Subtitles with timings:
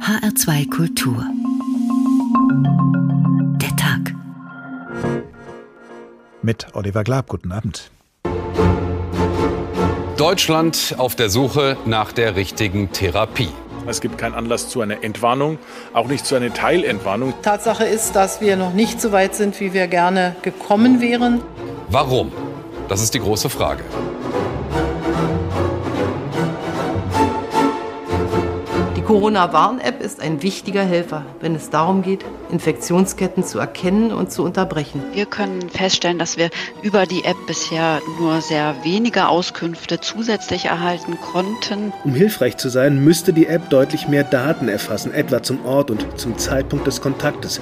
[0.00, 1.24] HR2 Kultur.
[3.60, 4.14] Der Tag.
[6.40, 7.90] Mit Oliver Glab, guten Abend.
[10.16, 13.50] Deutschland auf der Suche nach der richtigen Therapie.
[13.86, 15.58] Es gibt keinen Anlass zu einer Entwarnung,
[15.92, 17.34] auch nicht zu einer Teilentwarnung.
[17.42, 21.40] Tatsache ist, dass wir noch nicht so weit sind, wie wir gerne gekommen wären.
[21.88, 22.32] Warum?
[22.88, 23.82] Das ist die große Frage.
[29.08, 35.02] Corona-Warn-App ist ein wichtiger Helfer, wenn es darum geht, Infektionsketten zu erkennen und zu unterbrechen.
[35.12, 36.50] Wir können feststellen, dass wir
[36.82, 41.92] über die App bisher nur sehr wenige Auskünfte zusätzlich erhalten konnten.
[42.04, 46.06] Um hilfreich zu sein, müsste die App deutlich mehr Daten erfassen, etwa zum Ort und
[46.16, 47.60] zum Zeitpunkt des Kontaktes.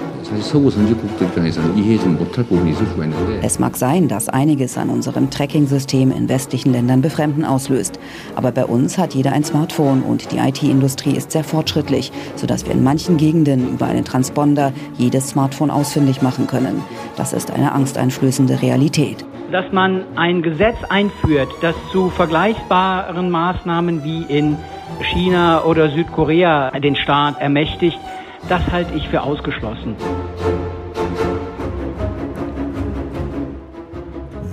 [3.42, 7.98] Es mag sein, dass einiges an unserem Tracking-System in westlichen Ländern Befremden auslöst.
[8.34, 12.72] Aber bei uns hat jeder ein Smartphone und die IT-Industrie ist sehr fortschrittlich, sodass wir
[12.72, 16.82] in manchen Gegenden über einen Transponder jedes Smartphone ausfindig machen können.
[17.16, 19.24] Das ist eine angsteinflößende Realität.
[19.52, 24.56] Dass man ein Gesetz einführt, das zu vergleichbaren Maßnahmen wie in
[25.00, 27.98] China oder Südkorea den Staat ermächtigt,
[28.48, 29.96] das halte ich für ausgeschlossen.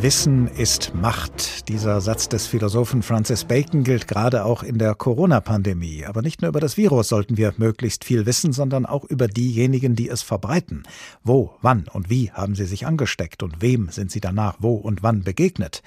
[0.03, 1.69] Wissen ist Macht.
[1.69, 6.03] Dieser Satz des Philosophen Francis Bacon gilt gerade auch in der Corona-Pandemie.
[6.05, 9.95] Aber nicht nur über das Virus sollten wir möglichst viel wissen, sondern auch über diejenigen,
[9.95, 10.83] die es verbreiten.
[11.23, 15.03] Wo, wann und wie haben sie sich angesteckt und wem sind sie danach wo und
[15.03, 15.81] wann begegnet?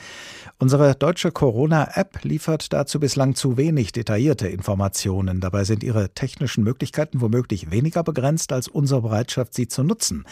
[0.58, 5.40] Unsere deutsche Corona-App liefert dazu bislang zu wenig detaillierte Informationen.
[5.40, 10.24] Dabei sind ihre technischen Möglichkeiten womöglich weniger begrenzt als unsere Bereitschaft, sie zu nutzen.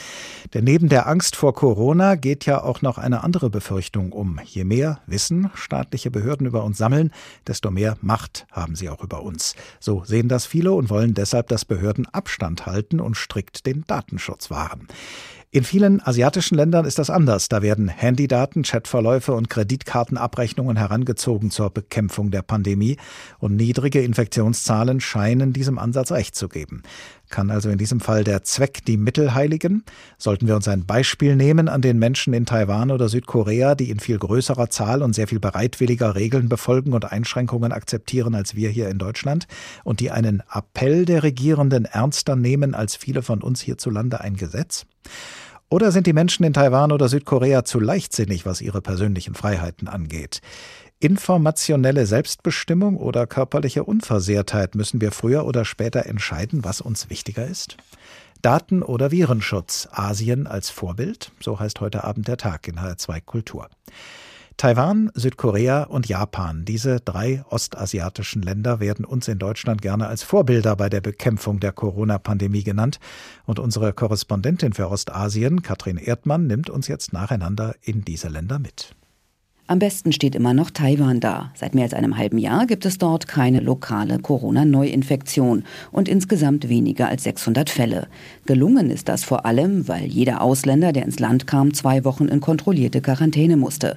[0.54, 4.40] Denn neben der Angst vor Corona geht ja auch noch eine andere Befürchtung um.
[4.46, 7.12] Je mehr Wissen staatliche Behörden über uns sammeln,
[7.46, 9.54] desto mehr Macht haben sie auch über uns.
[9.78, 14.50] So sehen das viele und wollen deshalb, dass Behörden Abstand halten und strikt den Datenschutz
[14.50, 14.88] wahren.
[15.54, 17.48] In vielen asiatischen Ländern ist das anders.
[17.48, 22.96] Da werden Handydaten, Chatverläufe und Kreditkartenabrechnungen herangezogen zur Bekämpfung der Pandemie.
[23.38, 26.82] Und niedrige Infektionszahlen scheinen diesem Ansatz recht zu geben.
[27.30, 29.84] Kann also in diesem Fall der Zweck die Mittel heiligen?
[30.18, 34.00] Sollten wir uns ein Beispiel nehmen an den Menschen in Taiwan oder Südkorea, die in
[34.00, 38.88] viel größerer Zahl und sehr viel bereitwilliger Regeln befolgen und Einschränkungen akzeptieren als wir hier
[38.88, 39.46] in Deutschland
[39.84, 44.84] und die einen Appell der Regierenden ernster nehmen als viele von uns hierzulande ein Gesetz?
[45.70, 50.40] Oder sind die Menschen in Taiwan oder Südkorea zu leichtsinnig, was ihre persönlichen Freiheiten angeht?
[51.00, 57.76] Informationelle Selbstbestimmung oder körperliche Unversehrtheit müssen wir früher oder später entscheiden, was uns wichtiger ist?
[58.40, 63.68] Daten- oder Virenschutz, Asien als Vorbild, so heißt heute Abend der Tag in HR2 Kultur.
[64.56, 70.76] Taiwan, Südkorea und Japan, diese drei ostasiatischen Länder werden uns in Deutschland gerne als Vorbilder
[70.76, 73.00] bei der Bekämpfung der Corona-Pandemie genannt.
[73.46, 78.94] Und unsere Korrespondentin für Ostasien, Katrin Erdmann, nimmt uns jetzt nacheinander in diese Länder mit.
[79.66, 81.50] Am besten steht immer noch Taiwan da.
[81.54, 87.08] Seit mehr als einem halben Jahr gibt es dort keine lokale Corona-Neuinfektion und insgesamt weniger
[87.08, 88.08] als 600 Fälle.
[88.44, 92.40] Gelungen ist das vor allem, weil jeder Ausländer, der ins Land kam, zwei Wochen in
[92.40, 93.96] kontrollierte Quarantäne musste.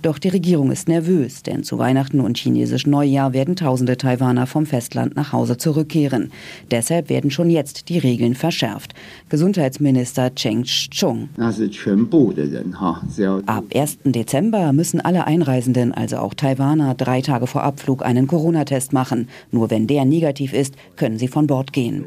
[0.00, 4.64] Doch die Regierung ist nervös, denn zu Weihnachten und chinesischen Neujahr werden tausende Taiwaner vom
[4.64, 6.30] Festland nach Hause zurückkehren.
[6.70, 8.94] Deshalb werden schon jetzt die Regeln verschärft.
[9.28, 11.28] Gesundheitsminister Cheng Chung.
[13.46, 13.98] Ab 1.
[14.04, 19.28] Dezember müssen alle Einreisenden, also auch Taiwaner, drei Tage vor Abflug einen Corona-Test machen.
[19.50, 22.06] Nur wenn der negativ ist, können sie von Bord gehen.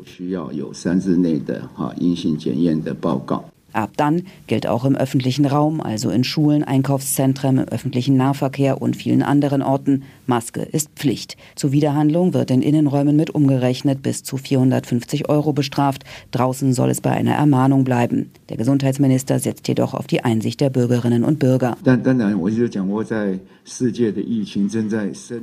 [3.73, 8.95] Ab dann gilt auch im öffentlichen Raum, also in Schulen, Einkaufszentren, im öffentlichen Nahverkehr und
[8.95, 11.35] vielen anderen Orten, Maske ist Pflicht.
[11.55, 16.03] Zuwiderhandlung wird in Innenräumen mit umgerechnet bis zu 450 Euro bestraft.
[16.31, 18.31] Draußen soll es bei einer Ermahnung bleiben.
[18.49, 21.75] Der Gesundheitsminister setzt jedoch auf die Einsicht der Bürgerinnen und Bürger.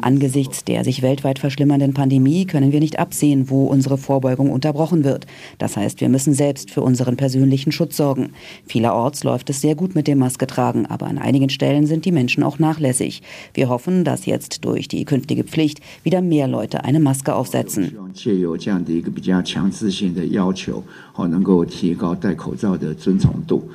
[0.01, 5.27] Angesichts der sich weltweit verschlimmernden Pandemie können wir nicht absehen, wo unsere Vorbeugung unterbrochen wird.
[5.59, 8.31] Das heißt, wir müssen selbst für unseren persönlichen Schutz sorgen.
[8.67, 12.43] Vielerorts läuft es sehr gut mit dem Masketragen, aber an einigen Stellen sind die Menschen
[12.43, 13.23] auch nachlässig.
[13.55, 17.97] Wir hoffen, dass jetzt durch die künftige Pflicht wieder mehr Leute eine Maske aufsetzen.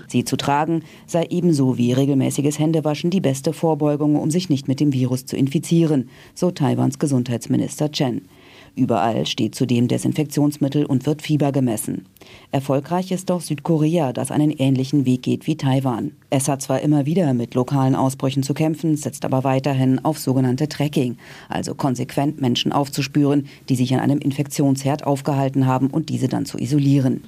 [0.07, 4.79] Sie zu tragen sei ebenso wie regelmäßiges Händewaschen die beste Vorbeugung, um sich nicht mit
[4.79, 8.21] dem Virus zu infizieren, so Taiwans Gesundheitsminister Chen.
[8.75, 12.05] Überall steht zudem Desinfektionsmittel und wird Fieber gemessen.
[12.51, 16.11] Erfolgreich ist doch Südkorea, das einen ähnlichen Weg geht wie Taiwan.
[16.29, 20.67] Es hat zwar immer wieder mit lokalen Ausbrüchen zu kämpfen, setzt aber weiterhin auf sogenannte
[20.67, 26.45] Tracking, also konsequent Menschen aufzuspüren, die sich an einem Infektionsherd aufgehalten haben und diese dann
[26.45, 27.21] zu isolieren.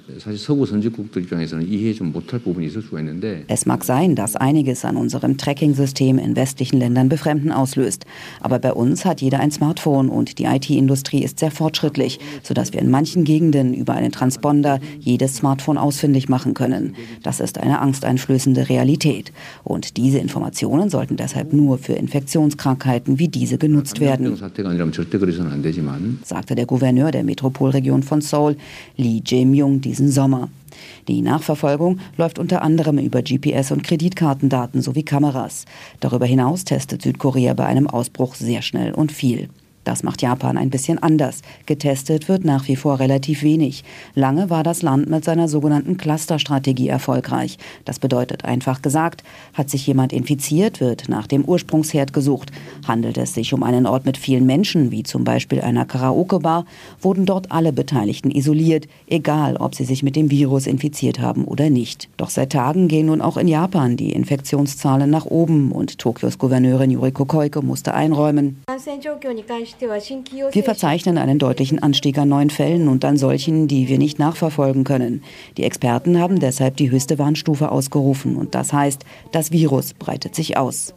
[3.47, 8.05] Es mag sein, dass einiges an unserem Tracking-System in westlichen Ländern Befremden auslöst.
[8.41, 12.81] Aber bei uns hat jeder ein Smartphone und die IT-Industrie ist sehr fortschrittlich, sodass wir
[12.81, 16.95] in manchen Gegenden über einen Transponder jedes Smartphone ausfindig machen können.
[17.23, 19.31] Das ist eine angsteinflößende Realität.
[19.63, 24.37] Und diese Informationen sollten deshalb nur für Infektionskrankheiten wie diese genutzt werden,
[26.23, 28.57] sagte der Gouverneur der Metropolregion von Seoul,
[28.97, 30.49] Lee Jae-myung, diesen Sommer.
[31.07, 35.65] Die Nachverfolgung läuft unter anderem über GPS- und Kreditkartendaten sowie Kameras.
[35.99, 39.49] Darüber hinaus testet Südkorea bei einem Ausbruch sehr schnell und viel.
[39.85, 41.41] Das macht Japan ein bisschen anders.
[41.67, 43.83] Getestet wird nach wie vor relativ wenig.
[44.15, 47.57] Lange war das Land mit seiner sogenannten Clusterstrategie erfolgreich.
[47.85, 49.23] Das bedeutet einfach gesagt,
[49.53, 52.51] hat sich jemand infiziert, wird nach dem Ursprungsherd gesucht.
[52.87, 56.65] Handelt es sich um einen Ort mit vielen Menschen, wie zum Beispiel einer Karaoke-Bar,
[56.99, 61.69] wurden dort alle Beteiligten isoliert, egal ob sie sich mit dem Virus infiziert haben oder
[61.69, 62.09] nicht.
[62.17, 66.89] Doch seit Tagen gehen nun auch in Japan die Infektionszahlen nach oben und Tokios Gouverneurin
[66.89, 68.63] Yuriko Koike musste einräumen.
[69.79, 74.83] Wir verzeichnen einen deutlichen Anstieg an neuen Fällen und an solchen, die wir nicht nachverfolgen
[74.83, 75.23] können.
[75.57, 80.57] Die Experten haben deshalb die höchste Warnstufe ausgerufen und das heißt, das Virus breitet sich
[80.57, 80.93] aus.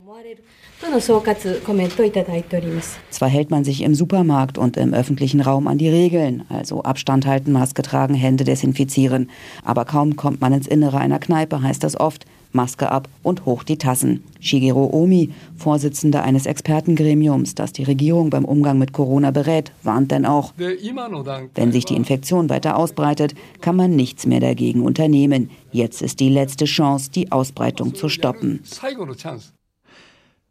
[3.11, 7.27] Zwar hält man sich im Supermarkt und im öffentlichen Raum an die Regeln, also Abstand
[7.27, 9.29] halten, Maske tragen, Hände desinfizieren,
[9.65, 13.63] aber kaum kommt man ins Innere einer Kneipe, heißt das oft, Maske ab und hoch
[13.63, 14.25] die Tassen.
[14.41, 20.25] Shigeru Omi, Vorsitzender eines Expertengremiums, das die Regierung beim Umgang mit Corona berät, warnt denn
[20.27, 25.51] auch, wenn sich die Infektion weiter ausbreitet, kann man nichts mehr dagegen unternehmen.
[25.73, 28.61] Jetzt ist die letzte Chance, die Ausbreitung zu stoppen.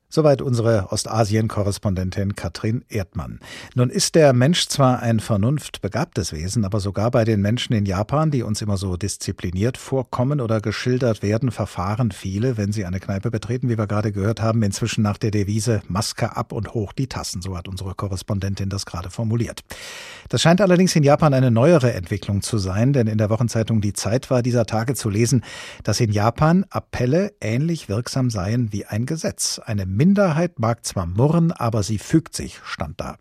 [0.09, 3.42] Soweit unsere Ostasien-Korrespondentin Katrin Erdmann.
[3.75, 8.31] Nun ist der Mensch zwar ein vernunftbegabtes Wesen, aber sogar bei den Menschen in Japan,
[8.31, 13.31] die uns immer so diszipliniert vorkommen oder geschildert werden, verfahren viele, wenn sie eine Kneipe
[13.31, 17.07] betreten, wie wir gerade gehört haben, inzwischen nach der Devise Maske ab und hoch die
[17.07, 17.42] Tassen.
[17.42, 19.59] So hat unsere Korrespondentin das gerade formuliert.
[20.30, 23.92] Das scheint allerdings in Japan eine neuere Entwicklung zu sein, denn in der Wochenzeitung Die
[23.92, 25.44] Zeit war dieser Tage zu lesen,
[25.83, 29.59] dass in Japan Appelle ähnlich wirksam seien wie ein Gesetz.
[29.59, 33.17] Eine Minderheit mag zwar murren, aber sie fügt sich, stand da.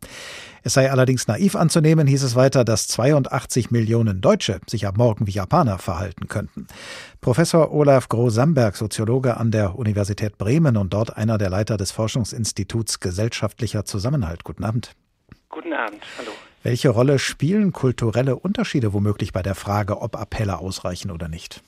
[0.63, 5.27] Es sei allerdings naiv anzunehmen, hieß es weiter, dass 82 Millionen Deutsche sich ab morgen
[5.27, 6.67] wie Japaner verhalten könnten.
[7.21, 13.01] Professor Olaf Groh-Samberg, Soziologe an der Universität Bremen und dort einer der Leiter des Forschungsinstituts
[13.01, 14.45] Gesellschaftlicher Zusammenhalt.
[14.45, 14.93] Guten Abend.
[15.49, 16.33] Guten Abend, hallo.
[16.63, 21.63] Welche Rolle spielen kulturelle Unterschiede womöglich bei der Frage, ob Appelle ausreichen oder nicht?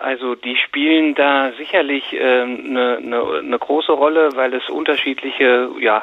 [0.00, 5.70] Also die spielen da sicherlich eine ähm, äh, ne, ne große Rolle, weil es unterschiedliche
[5.80, 6.02] ja,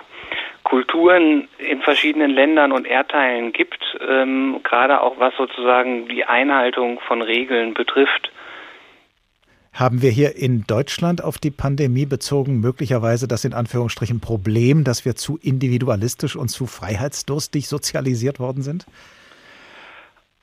[0.63, 7.21] Kulturen in verschiedenen Ländern und Erdteilen gibt, ähm, gerade auch was sozusagen die Einhaltung von
[7.21, 8.31] Regeln betrifft.
[9.73, 15.05] Haben wir hier in Deutschland auf die Pandemie bezogen möglicherweise das in Anführungsstrichen Problem, dass
[15.05, 18.85] wir zu individualistisch und zu freiheitsdurstig sozialisiert worden sind?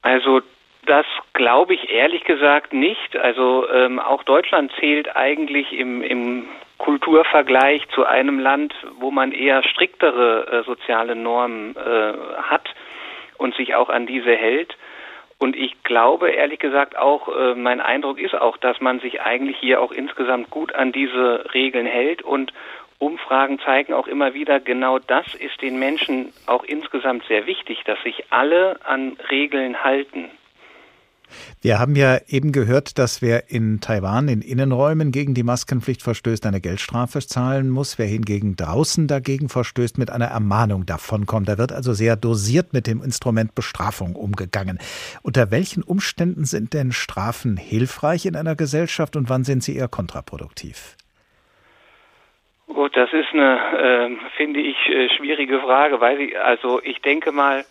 [0.02, 0.40] Also
[0.86, 3.16] das glaube ich ehrlich gesagt nicht.
[3.16, 6.48] Also ähm, auch Deutschland zählt eigentlich im, im
[6.78, 12.12] Kulturvergleich zu einem Land, wo man eher striktere äh, soziale Normen äh,
[12.42, 12.68] hat
[13.38, 14.76] und sich auch an diese hält.
[15.38, 19.58] Und ich glaube ehrlich gesagt auch, äh, mein Eindruck ist auch, dass man sich eigentlich
[19.58, 22.52] hier auch insgesamt gut an diese Regeln hält und
[22.98, 28.02] Umfragen zeigen auch immer wieder, genau das ist den Menschen auch insgesamt sehr wichtig, dass
[28.02, 30.30] sich alle an Regeln halten.
[31.62, 36.46] Wir haben ja eben gehört, dass wer in Taiwan in Innenräumen gegen die Maskenpflicht verstößt,
[36.46, 37.98] eine Geldstrafe zahlen muss.
[37.98, 41.48] Wer hingegen draußen dagegen verstößt, mit einer Ermahnung davonkommt.
[41.48, 44.78] Da wird also sehr dosiert mit dem Instrument Bestrafung umgegangen.
[45.22, 49.88] Unter welchen Umständen sind denn Strafen hilfreich in einer Gesellschaft und wann sind sie eher
[49.88, 50.96] kontraproduktiv?
[52.66, 57.32] Gut, das ist eine, äh, finde ich, äh, schwierige Frage, weil ich, also ich denke
[57.32, 57.64] mal,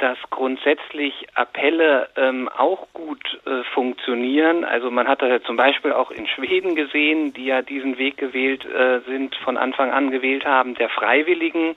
[0.00, 4.64] dass grundsätzlich Appelle ähm, auch gut äh, funktionieren.
[4.64, 8.16] Also man hat das ja zum Beispiel auch in Schweden gesehen, die ja diesen Weg
[8.16, 11.76] gewählt äh, sind, von Anfang an gewählt haben, der freiwilligen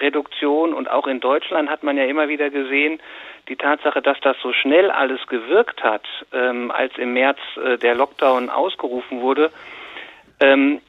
[0.00, 0.72] Reduktion.
[0.72, 3.00] Und auch in Deutschland hat man ja immer wieder gesehen,
[3.48, 7.94] die Tatsache, dass das so schnell alles gewirkt hat, ähm, als im März äh, der
[7.94, 9.50] Lockdown ausgerufen wurde,
[10.40, 10.80] ähm,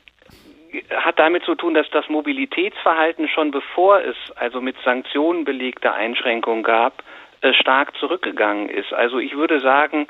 [0.95, 6.63] hat damit zu tun, dass das Mobilitätsverhalten schon bevor es also mit Sanktionen belegte Einschränkungen
[6.63, 7.03] gab,
[7.41, 8.93] äh, stark zurückgegangen ist.
[8.93, 10.07] Also ich würde sagen,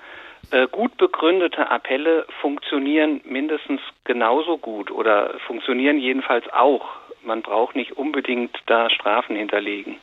[0.52, 6.86] äh, gut begründete Appelle funktionieren mindestens genauso gut oder funktionieren jedenfalls auch
[7.26, 9.96] man braucht nicht unbedingt da Strafen hinterlegen.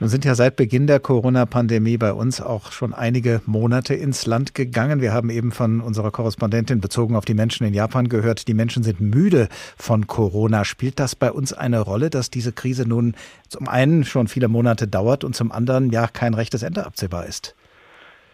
[0.00, 4.54] Nun sind ja seit Beginn der Corona-Pandemie bei uns auch schon einige Monate ins Land
[4.54, 5.00] gegangen.
[5.00, 8.82] Wir haben eben von unserer Korrespondentin bezogen auf die Menschen in Japan gehört, die Menschen
[8.82, 10.64] sind müde von Corona.
[10.64, 13.14] Spielt das bei uns eine Rolle, dass diese Krise nun
[13.48, 17.54] zum einen schon viele Monate dauert und zum anderen ja kein rechtes Ende absehbar ist?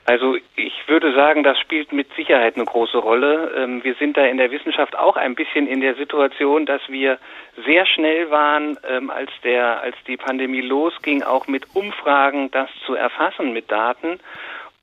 [0.04, 3.50] Also ich würde sagen, das spielt mit Sicherheit eine große Rolle.
[3.56, 7.18] Ähm, wir sind da in der Wissenschaft auch ein bisschen in der Situation, dass wir
[7.64, 12.94] sehr schnell waren, ähm, als der, als die Pandemie losging, auch mit Umfragen das zu
[12.94, 14.20] erfassen mit Daten.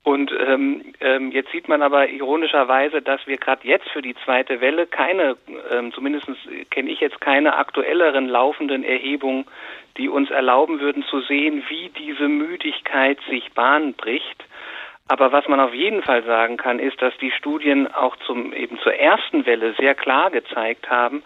[0.02, 4.60] Und ähm, ähm, jetzt sieht man aber ironischerweise, dass wir gerade jetzt für die zweite
[4.60, 5.36] Welle keine,
[5.70, 6.26] ähm, zumindest
[6.70, 9.44] kenne ich jetzt keine aktuelleren laufenden Erhebungen,
[9.96, 14.44] die uns erlauben würden zu sehen, wie diese Müdigkeit sich Bahn bricht.
[15.10, 18.78] Aber was man auf jeden Fall sagen kann, ist, dass die Studien auch zum, eben
[18.78, 21.24] zur ersten Welle sehr klar gezeigt haben,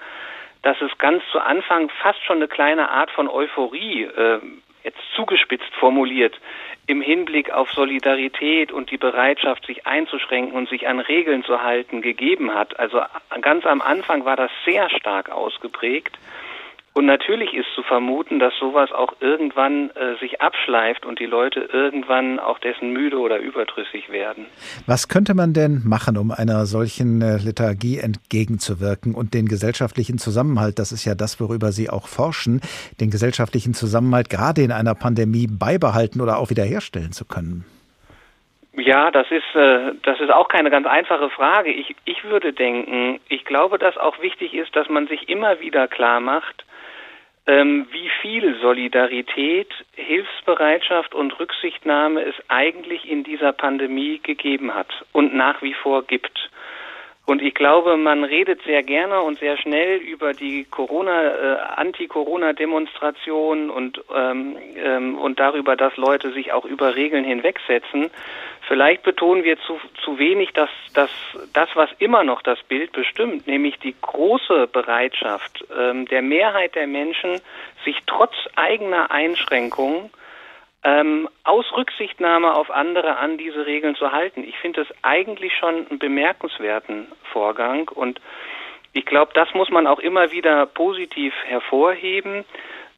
[0.63, 4.41] dass es ganz zu Anfang fast schon eine kleine Art von Euphorie, äh,
[4.85, 6.41] jetzt zugespitzt formuliert,
[6.87, 12.01] im Hinblick auf Solidarität und die Bereitschaft, sich einzuschränken und sich an Regeln zu halten,
[12.01, 12.79] gegeben hat.
[12.79, 13.03] Also
[13.43, 16.17] ganz am Anfang war das sehr stark ausgeprägt.
[16.97, 21.69] Und natürlich ist zu vermuten, dass sowas auch irgendwann äh, sich abschleift und die Leute
[21.73, 24.47] irgendwann auch dessen müde oder überdrüssig werden.
[24.87, 30.79] Was könnte man denn machen, um einer solchen äh, Lethargie entgegenzuwirken und den gesellschaftlichen Zusammenhalt,
[30.79, 32.61] das ist ja das, worüber Sie auch forschen,
[33.01, 37.65] den gesellschaftlichen Zusammenhalt gerade in einer Pandemie beibehalten oder auch wiederherstellen zu können?
[38.77, 41.71] Ja, das ist äh, das ist auch keine ganz einfache Frage.
[41.71, 45.89] Ich ich würde denken, ich glaube, dass auch wichtig ist, dass man sich immer wieder
[45.89, 46.65] klar macht,
[47.47, 55.61] wie viel Solidarität, Hilfsbereitschaft und Rücksichtnahme es eigentlich in dieser Pandemie gegeben hat und nach
[55.63, 56.51] wie vor gibt.
[57.27, 63.71] Und ich glaube, man redet sehr gerne und sehr schnell über die Corona, äh, Anti-Corona-Demonstrationen
[63.71, 68.11] und ähm, ähm, und darüber, dass Leute sich auch über Regeln hinwegsetzen.
[68.69, 71.11] Vielleicht betonen wir zu, zu wenig, dass, dass
[71.55, 76.87] das, was immer noch das Bild bestimmt, nämlich die große Bereitschaft ähm, der Mehrheit der
[76.87, 77.41] Menschen,
[77.85, 80.11] sich trotz eigener Einschränkungen
[80.85, 84.45] ähm, aus Rücksichtnahme auf andere an diese Regeln zu halten.
[84.45, 88.21] Ich finde das eigentlich schon einen bemerkenswerten Vorgang und
[88.93, 92.45] ich glaube, das muss man auch immer wieder positiv hervorheben.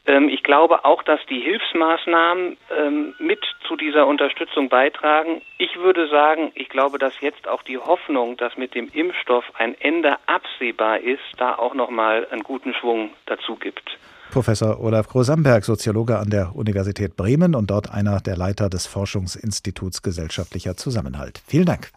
[0.06, 5.42] Ähm, ich glaube auch, dass die Hilfsmaßnahmen ähm, mit zu dieser Unterstützung beitragen.
[5.58, 9.74] Ich würde sagen, ich glaube, dass jetzt auch die Hoffnung, dass mit dem Impfstoff ein
[9.80, 13.96] Ende absehbar ist, da auch nochmal einen guten Schwung dazu gibt.
[14.30, 20.02] Professor Olaf Grosamberg, Soziologe an der Universität Bremen und dort einer der Leiter des Forschungsinstituts
[20.02, 21.42] Gesellschaftlicher Zusammenhalt.
[21.46, 21.90] Vielen Dank.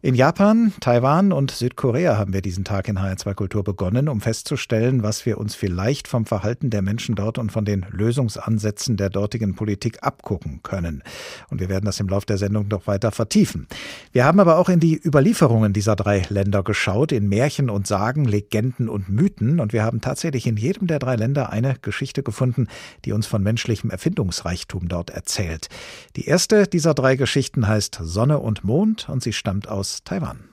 [0.00, 5.02] In Japan, Taiwan und Südkorea haben wir diesen Tag in HR2 Kultur begonnen, um festzustellen,
[5.02, 9.56] was wir uns vielleicht vom Verhalten der Menschen dort und von den Lösungsansätzen der dortigen
[9.56, 11.02] Politik abgucken können.
[11.50, 13.66] Und wir werden das im Laufe der Sendung noch weiter vertiefen.
[14.12, 18.24] Wir haben aber auch in die Überlieferungen dieser drei Länder geschaut, in Märchen und Sagen,
[18.24, 19.58] Legenden und Mythen.
[19.58, 22.68] Und wir haben tatsächlich in jedem der drei Länder eine Geschichte gefunden,
[23.04, 25.68] die uns von menschlichem Erfindungsreichtum dort erzählt.
[26.14, 30.48] Die erste dieser drei Geschichten heißt Sonne und Mond und sie stammt aus aus Taiwan.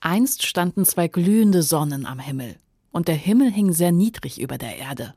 [0.00, 2.56] Einst standen zwei glühende Sonnen am Himmel,
[2.90, 5.14] und der Himmel hing sehr niedrig über der Erde.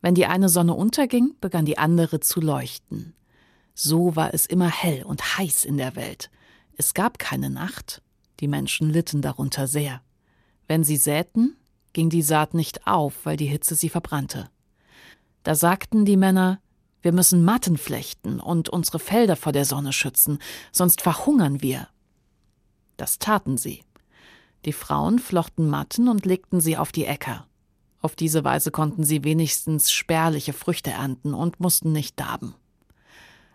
[0.00, 3.14] Wenn die eine Sonne unterging, begann die andere zu leuchten.
[3.74, 6.30] So war es immer hell und heiß in der Welt.
[6.76, 8.02] Es gab keine Nacht.
[8.40, 10.02] Die Menschen litten darunter sehr.
[10.66, 11.56] Wenn sie säten,
[11.92, 14.50] ging die Saat nicht auf, weil die Hitze sie verbrannte.
[15.44, 16.60] Da sagten die Männer,
[17.02, 20.40] wir müssen Matten flechten und unsere Felder vor der Sonne schützen,
[20.72, 21.86] sonst verhungern wir.
[23.02, 23.82] Das taten sie.
[24.64, 27.48] Die Frauen flochten Matten und legten sie auf die Äcker.
[28.00, 32.54] Auf diese Weise konnten sie wenigstens spärliche Früchte ernten und mussten nicht darben.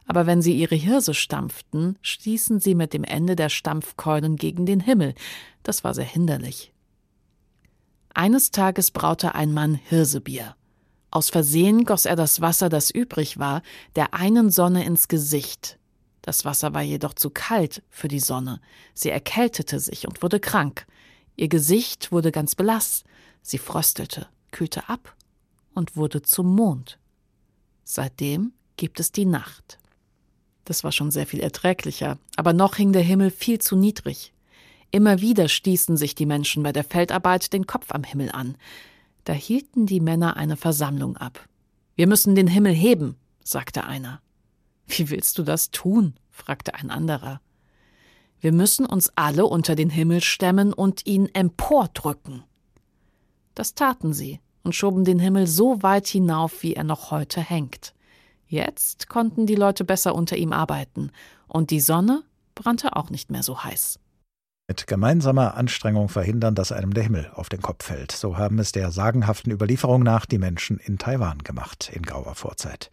[0.06, 4.82] Aber wenn sie ihre Hirse stampften, stießen sie mit dem Ende der Stampfkeulen gegen den
[4.82, 5.16] Himmel.
[5.64, 6.74] Das war sehr hinderlich.
[8.14, 10.58] Eines Tages braute ein Mann Hirsebier.
[11.10, 13.62] Aus Versehen goss er das Wasser, das übrig war,
[13.96, 15.80] der einen Sonne ins Gesicht.
[16.28, 18.60] Das Wasser war jedoch zu kalt für die Sonne.
[18.94, 20.86] Sie erkältete sich und wurde krank.
[21.38, 23.06] Ihr Gesicht wurde ganz blass.
[23.42, 25.16] Sie fröstelte, kühlte ab
[25.74, 27.00] und wurde zum Mond.
[27.86, 29.80] Seitdem gibt es die Nacht.
[30.66, 34.34] Das war schon sehr viel erträglicher, aber noch hing der Himmel viel zu niedrig.
[34.92, 38.58] Immer wieder stießen sich die Menschen bei der Feldarbeit den Kopf am Himmel an.
[39.24, 41.48] Da hielten die Männer eine Versammlung ab.
[41.96, 43.16] Wir müssen den Himmel heben,
[43.46, 44.22] sagte einer.
[44.88, 46.16] Wie willst du das tun?
[46.32, 47.42] fragte ein anderer.
[48.40, 52.44] Wir müssen uns alle unter den Himmel stemmen und ihn empordrücken.
[53.56, 57.94] Das taten sie und schoben den Himmel so weit hinauf, wie er noch heute hängt.
[58.48, 61.12] Jetzt konnten die Leute besser unter ihm arbeiten,
[61.48, 62.24] und die Sonne
[62.56, 64.00] brannte auch nicht mehr so heiß.
[64.70, 68.12] Mit gemeinsamer Anstrengung verhindern, dass einem der Himmel auf den Kopf fällt.
[68.12, 72.92] So haben es der sagenhaften Überlieferung nach die Menschen in Taiwan gemacht, in grauer Vorzeit.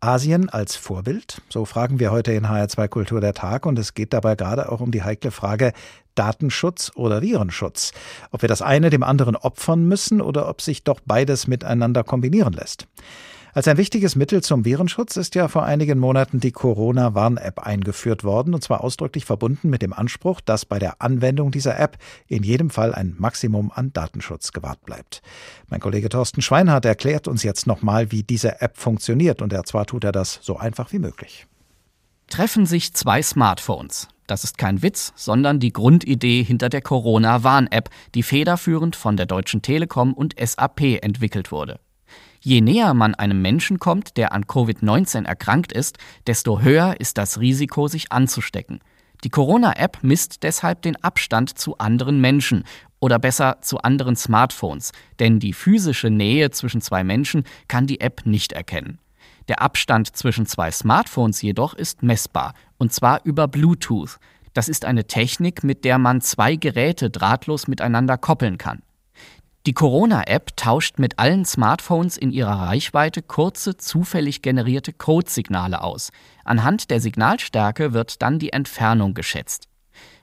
[0.00, 1.40] Asien als Vorbild?
[1.48, 4.80] So fragen wir heute in HR2 Kultur der Tag und es geht dabei gerade auch
[4.80, 5.72] um die heikle Frage
[6.16, 7.92] Datenschutz oder Virenschutz.
[8.32, 12.52] Ob wir das eine dem anderen opfern müssen oder ob sich doch beides miteinander kombinieren
[12.52, 12.88] lässt.
[13.54, 18.54] Als ein wichtiges Mittel zum Virenschutz ist ja vor einigen Monaten die Corona-Warn-App eingeführt worden,
[18.54, 22.70] und zwar ausdrücklich verbunden mit dem Anspruch, dass bei der Anwendung dieser App in jedem
[22.70, 25.20] Fall ein Maximum an Datenschutz gewahrt bleibt.
[25.68, 30.04] Mein Kollege Thorsten Schweinhardt erklärt uns jetzt nochmal, wie diese App funktioniert, und zwar tut
[30.04, 31.46] er das so einfach wie möglich.
[32.28, 34.08] Treffen sich zwei Smartphones.
[34.26, 39.60] Das ist kein Witz, sondern die Grundidee hinter der Corona-Warn-App, die federführend von der Deutschen
[39.60, 41.80] Telekom und SAP entwickelt wurde.
[42.44, 47.38] Je näher man einem Menschen kommt, der an Covid-19 erkrankt ist, desto höher ist das
[47.38, 48.80] Risiko, sich anzustecken.
[49.22, 52.64] Die Corona-App misst deshalb den Abstand zu anderen Menschen
[52.98, 58.26] oder besser zu anderen Smartphones, denn die physische Nähe zwischen zwei Menschen kann die App
[58.26, 58.98] nicht erkennen.
[59.46, 64.18] Der Abstand zwischen zwei Smartphones jedoch ist messbar, und zwar über Bluetooth.
[64.52, 68.82] Das ist eine Technik, mit der man zwei Geräte drahtlos miteinander koppeln kann.
[69.64, 76.10] Die Corona-App tauscht mit allen Smartphones in ihrer Reichweite kurze, zufällig generierte Codesignale aus.
[76.44, 79.68] Anhand der Signalstärke wird dann die Entfernung geschätzt.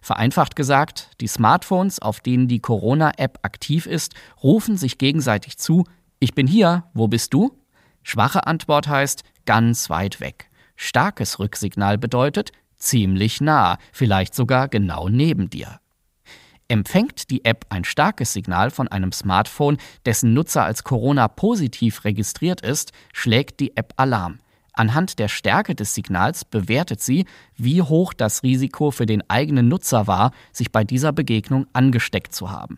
[0.02, 5.86] Vereinfacht gesagt, die Smartphones, auf denen die Corona-App aktiv ist, rufen sich gegenseitig zu,
[6.20, 7.58] ich bin hier, wo bist du?
[8.04, 10.50] Schwache Antwort heißt ganz weit weg.
[10.76, 15.80] Starkes Rücksignal bedeutet ziemlich nah, vielleicht sogar genau neben dir.
[16.72, 22.92] Empfängt die App ein starkes Signal von einem Smartphone, dessen Nutzer als Corona-positiv registriert ist,
[23.12, 24.38] schlägt die App Alarm.
[24.74, 27.26] Anhand der Stärke des Signals bewertet sie,
[27.58, 32.52] wie hoch das Risiko für den eigenen Nutzer war, sich bei dieser Begegnung angesteckt zu
[32.52, 32.78] haben.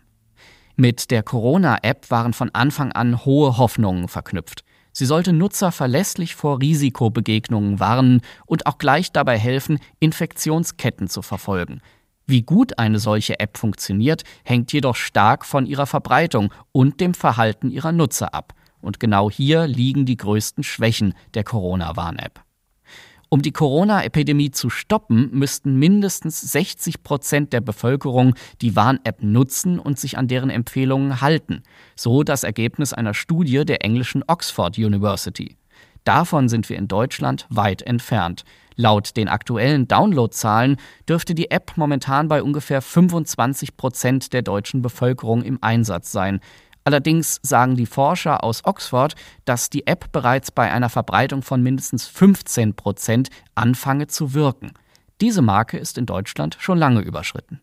[0.74, 4.64] Mit der Corona-App waren von Anfang an hohe Hoffnungen verknüpft.
[4.92, 11.82] Sie sollte Nutzer verlässlich vor Risikobegegnungen warnen und auch gleich dabei helfen, Infektionsketten zu verfolgen.
[12.26, 17.70] Wie gut eine solche App funktioniert, hängt jedoch stark von ihrer Verbreitung und dem Verhalten
[17.70, 18.54] ihrer Nutzer ab.
[18.80, 22.42] Und genau hier liegen die größten Schwächen der Corona-Warn-App.
[23.32, 29.98] Um die Corona-Epidemie zu stoppen, müssten mindestens 60 Prozent der Bevölkerung die Warn-App nutzen und
[29.98, 31.62] sich an deren Empfehlungen halten.
[31.96, 35.56] So das Ergebnis einer Studie der englischen Oxford University.
[36.04, 38.44] Davon sind wir in Deutschland weit entfernt.
[38.76, 40.76] Laut den aktuellen Downloadzahlen
[41.08, 46.40] dürfte die App momentan bei ungefähr 25 Prozent der deutschen Bevölkerung im Einsatz sein.
[46.84, 52.06] Allerdings sagen die Forscher aus Oxford, dass die App bereits bei einer Verbreitung von mindestens
[52.08, 54.72] 15 Prozent anfange zu wirken.
[55.20, 57.60] Diese Marke ist in Deutschland schon lange überschritten.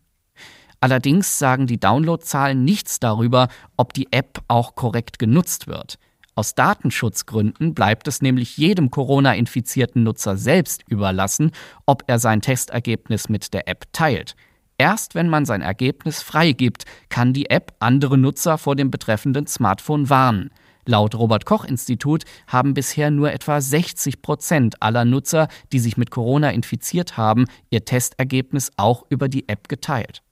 [0.80, 5.98] Allerdings sagen die Downloadzahlen nichts darüber, ob die App auch korrekt genutzt wird.
[6.34, 11.50] Aus Datenschutzgründen bleibt es nämlich jedem Corona-infizierten Nutzer selbst überlassen,
[11.86, 14.36] ob er sein Testergebnis mit der App teilt.
[14.78, 20.08] Erst wenn man sein Ergebnis freigibt, kann die App andere Nutzer vor dem betreffenden Smartphone
[20.08, 20.50] warnen.
[20.86, 26.10] Laut Robert Koch Institut haben bisher nur etwa 60 Prozent aller Nutzer, die sich mit
[26.10, 30.22] Corona infiziert haben, ihr Testergebnis auch über die App geteilt.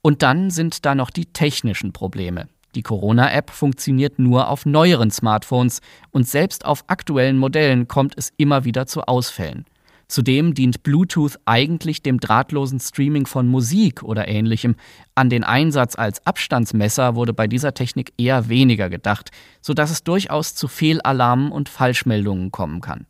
[0.00, 2.48] Und dann sind da noch die technischen Probleme.
[2.74, 5.80] Die Corona-App funktioniert nur auf neueren Smartphones
[6.10, 9.66] und selbst auf aktuellen Modellen kommt es immer wieder zu Ausfällen.
[10.08, 14.76] Zudem dient Bluetooth eigentlich dem drahtlosen Streaming von Musik oder ähnlichem.
[15.14, 19.30] An den Einsatz als Abstandsmesser wurde bei dieser Technik eher weniger gedacht,
[19.62, 23.06] sodass es durchaus zu Fehlalarmen und Falschmeldungen kommen kann.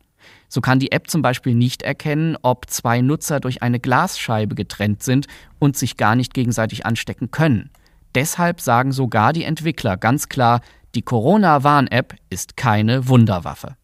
[0.47, 5.03] So kann die App zum Beispiel nicht erkennen, ob zwei Nutzer durch eine Glasscheibe getrennt
[5.03, 5.27] sind
[5.59, 7.69] und sich gar nicht gegenseitig anstecken können.
[8.15, 10.61] Deshalb sagen sogar die Entwickler ganz klar,
[10.95, 13.75] die Corona-Warn-App ist keine Wunderwaffe.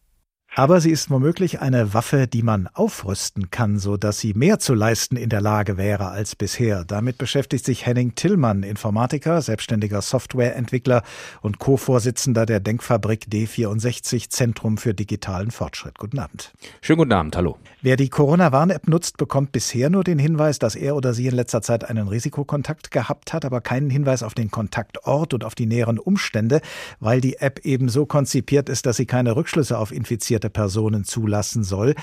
[0.60, 4.74] Aber sie ist womöglich eine Waffe, die man aufrüsten kann, so dass sie mehr zu
[4.74, 6.84] leisten in der Lage wäre als bisher.
[6.84, 11.04] Damit beschäftigt sich Henning Tillmann, Informatiker, selbstständiger Softwareentwickler
[11.40, 15.98] und Co-Vorsitzender der Denkfabrik D64 Zentrum für digitalen Fortschritt.
[15.98, 16.52] Guten Abend.
[16.82, 17.58] Schönen guten Abend, hallo.
[17.82, 21.62] Wer die Corona-Warn-App nutzt, bekommt bisher nur den Hinweis, dass er oder sie in letzter
[21.62, 26.00] Zeit einen Risikokontakt gehabt hat, aber keinen Hinweis auf den Kontaktort und auf die näheren
[26.00, 26.60] Umstände,
[27.00, 31.64] weil die App eben so konzipiert ist, dass sie keine Rückschlüsse auf Infizierte Personen zulassen
[31.64, 31.96] soll.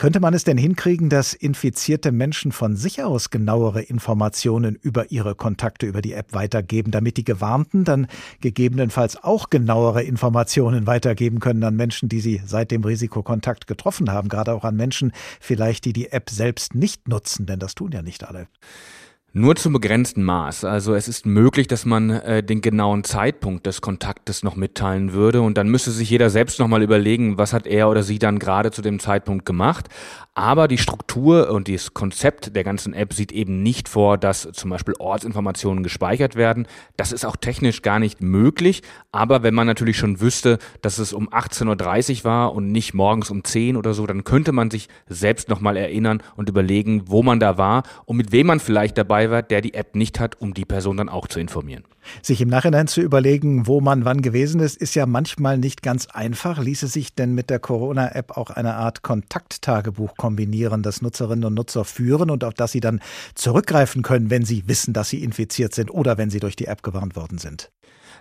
[0.00, 5.34] Könnte man es denn hinkriegen, dass infizierte Menschen von sich aus genauere Informationen über ihre
[5.34, 8.06] Kontakte über die App weitergeben, damit die Gewarnten dann
[8.40, 14.30] gegebenenfalls auch genauere Informationen weitergeben können an Menschen, die sie seit dem Risikokontakt getroffen haben,
[14.30, 18.00] gerade auch an Menschen vielleicht, die die App selbst nicht nutzen, denn das tun ja
[18.00, 18.48] nicht alle.
[19.32, 20.64] Nur zum begrenzten Maß.
[20.64, 25.40] Also es ist möglich, dass man äh, den genauen Zeitpunkt des Kontaktes noch mitteilen würde
[25.40, 28.72] und dann müsste sich jeder selbst nochmal überlegen, was hat er oder sie dann gerade
[28.72, 29.86] zu dem Zeitpunkt gemacht.
[30.34, 34.70] Aber die Struktur und das Konzept der ganzen App sieht eben nicht vor, dass zum
[34.70, 36.66] Beispiel Ortsinformationen gespeichert werden.
[36.96, 38.82] Das ist auch technisch gar nicht möglich.
[39.12, 43.30] Aber wenn man natürlich schon wüsste, dass es um 18.30 Uhr war und nicht morgens
[43.30, 47.38] um 10 oder so, dann könnte man sich selbst nochmal erinnern und überlegen, wo man
[47.38, 50.54] da war und mit wem man vielleicht dabei war, der die App nicht hat, um
[50.54, 51.82] die Person dann auch zu informieren.
[52.22, 56.06] Sich im Nachhinein zu überlegen, wo man wann gewesen ist, ist ja manchmal nicht ganz
[56.06, 56.58] einfach.
[56.58, 61.84] Ließe sich denn mit der Corona-App auch eine Art Kontakttagebuch kombinieren, das Nutzerinnen und Nutzer
[61.84, 63.00] führen und auf das sie dann
[63.34, 66.82] zurückgreifen können, wenn sie wissen, dass sie infiziert sind oder wenn sie durch die App
[66.82, 67.70] gewarnt worden sind?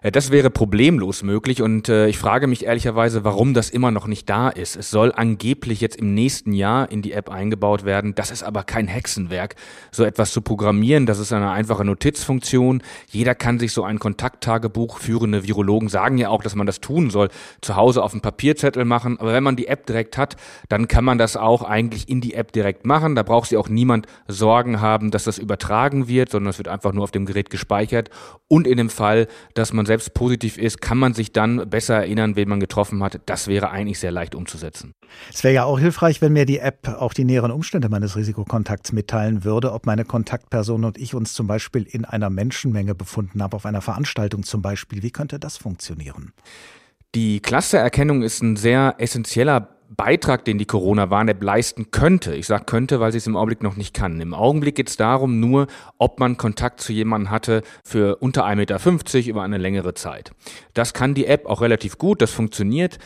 [0.02, 4.08] Äh, das wäre problemlos möglich und äh, ich frage mich ehrlicherweise, warum das immer noch
[4.08, 4.76] nicht da ist.
[4.76, 8.16] Es soll angeblich jetzt im nächsten Jahr in die App eingebaut werden.
[8.16, 9.56] Das ist aber kein Hexenwerk,
[9.92, 11.06] so etwas zu programmieren.
[11.06, 12.82] Das ist eine einfache Notizfunktion.
[13.10, 17.10] Jeder kann sich so ein Kontakttagebuch, führende Virologen sagen ja auch, dass man das tun
[17.10, 17.30] soll,
[17.62, 19.20] zu Hause auf dem Papierzettel machen.
[19.20, 20.36] Aber wenn man die App direkt hat,
[20.70, 23.16] dann kann man das auch eigentlich in die App direkt machen.
[23.16, 26.94] Da braucht sich auch niemand Sorgen haben, dass das übertragen wird, sondern es wird einfach
[26.94, 28.10] nur auf dem Gerät gespeichert.
[28.48, 32.36] Und in dem Fall, dass man selbst positiv ist, kann man sich dann besser erinnern,
[32.36, 33.22] wen man getroffen hat.
[33.26, 34.94] Das wäre eigentlich sehr leicht umzusetzen.
[35.34, 38.92] Es wäre ja auch hilfreich, wenn mir die App auch die näheren Umstände meines Risikokontakts
[38.92, 43.54] mitteilen würde, ob meine Kontaktperson und ich uns zum Beispiel in einer Menschenmenge befunden haben,
[43.54, 45.02] auf einer Veranstaltung zum Beispiel.
[45.02, 46.34] Wie könnte das funktionieren?
[47.16, 52.36] Die Clustererkennung ist ein sehr essentieller Beitrag, den die Corona-Warn-App leisten könnte.
[52.36, 54.22] Ich sage könnte, weil sie es im Augenblick noch nicht kann.
[54.22, 58.56] Im Augenblick geht es darum nur, ob man Kontakt zu jemandem hatte für unter 1,50
[58.56, 60.32] Meter über eine längere Zeit.
[60.74, 63.00] Das kann die App auch relativ gut, das funktioniert.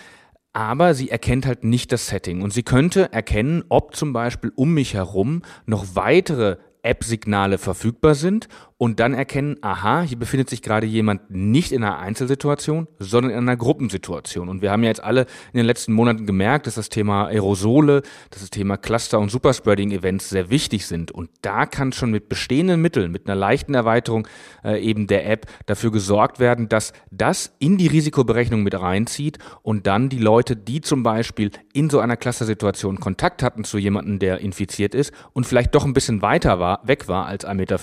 [0.52, 4.74] Aber sie erkennt halt nicht das Setting und sie könnte erkennen, ob zum Beispiel um
[4.74, 10.86] mich herum noch weitere App-Signale verfügbar sind und dann erkennen, aha, hier befindet sich gerade
[10.86, 14.50] jemand nicht in einer Einzelsituation, sondern in einer Gruppensituation.
[14.50, 18.02] Und wir haben ja jetzt alle in den letzten Monaten gemerkt, dass das Thema Aerosole,
[18.30, 21.12] dass das Thema Cluster- und Superspreading-Events sehr wichtig sind.
[21.12, 24.28] Und da kann schon mit bestehenden Mitteln, mit einer leichten Erweiterung
[24.64, 29.88] äh, eben der App dafür gesorgt werden, dass das in die Risikoberechnung mit reinzieht und
[29.88, 34.40] dann die Leute, die zum Beispiel in so einer Cluster-Situation Kontakt hatten zu jemandem, der
[34.40, 37.78] infiziert ist und vielleicht doch ein bisschen weiter war, weg war als 1,50 Meter,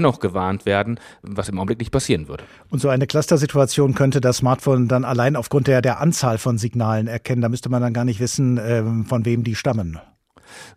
[0.00, 2.44] dennoch gewarnt werden, was im Augenblick nicht passieren würde.
[2.70, 7.06] Und so eine Cluster-Situation könnte das Smartphone dann allein aufgrund der, der Anzahl von Signalen
[7.06, 7.42] erkennen.
[7.42, 10.00] Da müsste man dann gar nicht wissen, äh, von wem die stammen.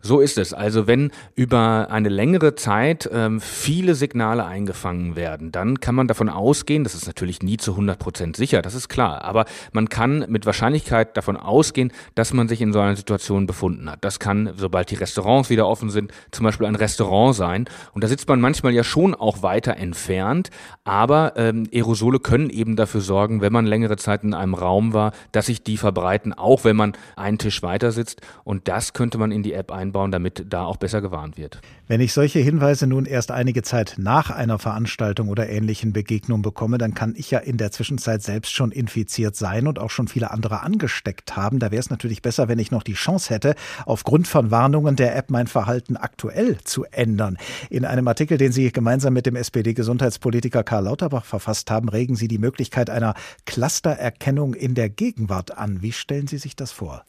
[0.00, 0.52] So ist es.
[0.52, 6.28] Also wenn über eine längere Zeit ähm, viele Signale eingefangen werden, dann kann man davon
[6.28, 10.24] ausgehen, das ist natürlich nie zu 100 Prozent sicher, das ist klar, aber man kann
[10.28, 14.04] mit Wahrscheinlichkeit davon ausgehen, dass man sich in so einer Situation befunden hat.
[14.04, 17.66] Das kann, sobald die Restaurants wieder offen sind, zum Beispiel ein Restaurant sein.
[17.92, 20.50] Und da sitzt man manchmal ja schon auch weiter entfernt,
[20.84, 25.12] aber ähm, Aerosole können eben dafür sorgen, wenn man längere Zeit in einem Raum war,
[25.32, 28.20] dass sich die verbreiten, auch wenn man einen Tisch weiter sitzt.
[28.44, 31.60] Und das könnte man in die App App einbauen, damit da auch besser gewarnt wird.
[31.88, 36.76] Wenn ich solche Hinweise nun erst einige Zeit nach einer Veranstaltung oder ähnlichen Begegnung bekomme,
[36.76, 40.30] dann kann ich ja in der Zwischenzeit selbst schon infiziert sein und auch schon viele
[40.30, 41.60] andere angesteckt haben.
[41.60, 43.54] Da wäre es natürlich besser, wenn ich noch die Chance hätte,
[43.86, 47.38] aufgrund von Warnungen der App mein Verhalten aktuell zu ändern.
[47.70, 52.28] In einem Artikel, den Sie gemeinsam mit dem SPD-Gesundheitspolitiker Karl Lauterbach verfasst haben, regen Sie
[52.28, 53.14] die Möglichkeit einer
[53.46, 55.80] Clustererkennung in der Gegenwart an.
[55.80, 57.04] Wie stellen Sie sich das vor?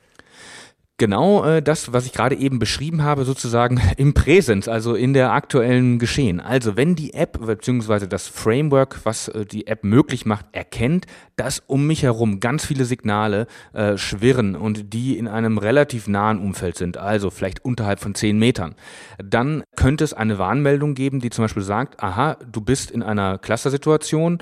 [0.98, 5.34] Genau äh, das, was ich gerade eben beschrieben habe, sozusagen im Präsens, also in der
[5.34, 6.40] aktuellen Geschehen.
[6.40, 8.08] Also wenn die App bzw.
[8.08, 11.06] das Framework, was äh, die App möglich macht, erkennt,
[11.36, 16.40] dass um mich herum ganz viele Signale äh, schwirren und die in einem relativ nahen
[16.40, 18.76] Umfeld sind, also vielleicht unterhalb von zehn Metern,
[19.18, 23.38] dann könnte es eine Warnmeldung geben, die zum Beispiel sagt, aha, du bist in einer
[23.38, 24.38] Cluster-Situation,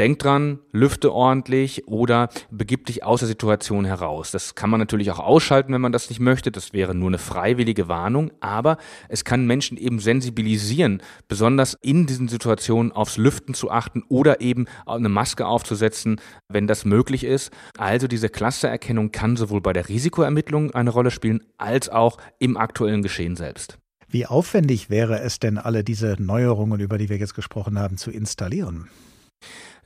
[0.00, 4.30] Denk dran, lüfte ordentlich oder begib dich aus der Situation heraus.
[4.30, 6.50] Das kann man natürlich auch ausschalten, wenn man das nicht möchte.
[6.50, 8.30] Das wäre nur eine freiwillige Warnung.
[8.40, 8.78] Aber
[9.10, 14.64] es kann Menschen eben sensibilisieren, besonders in diesen Situationen aufs Lüften zu achten oder eben
[14.86, 17.52] eine Maske aufzusetzen, wenn das möglich ist.
[17.76, 23.02] Also diese Clustererkennung kann sowohl bei der Risikoermittlung eine Rolle spielen, als auch im aktuellen
[23.02, 23.76] Geschehen selbst.
[24.08, 28.10] Wie aufwendig wäre es denn, alle diese Neuerungen, über die wir jetzt gesprochen haben, zu
[28.10, 28.88] installieren?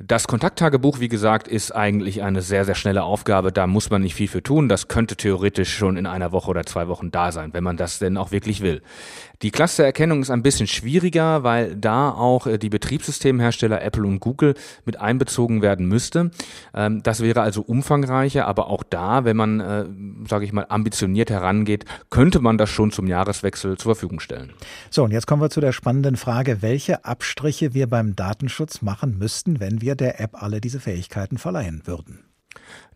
[0.00, 3.52] Das Kontakttagebuch, wie gesagt, ist eigentlich eine sehr, sehr schnelle Aufgabe.
[3.52, 4.68] Da muss man nicht viel für tun.
[4.68, 8.00] Das könnte theoretisch schon in einer Woche oder zwei Wochen da sein, wenn man das
[8.00, 8.82] denn auch wirklich will.
[9.42, 14.54] Die Clustererkennung ist ein bisschen schwieriger, weil da auch äh, die Betriebssystemhersteller Apple und Google
[14.84, 16.30] mit einbezogen werden müsste.
[16.74, 19.84] Ähm, das wäre also umfangreicher, aber auch da, wenn man, äh,
[20.28, 24.52] sage ich mal, ambitioniert herangeht, könnte man das schon zum Jahreswechsel zur Verfügung stellen.
[24.90, 29.18] So, und jetzt kommen wir zu der spannenden Frage, welche Abstriche wir beim Datenschutz machen
[29.18, 32.24] müssten, wenn wir der App alle diese Fähigkeiten verleihen würden.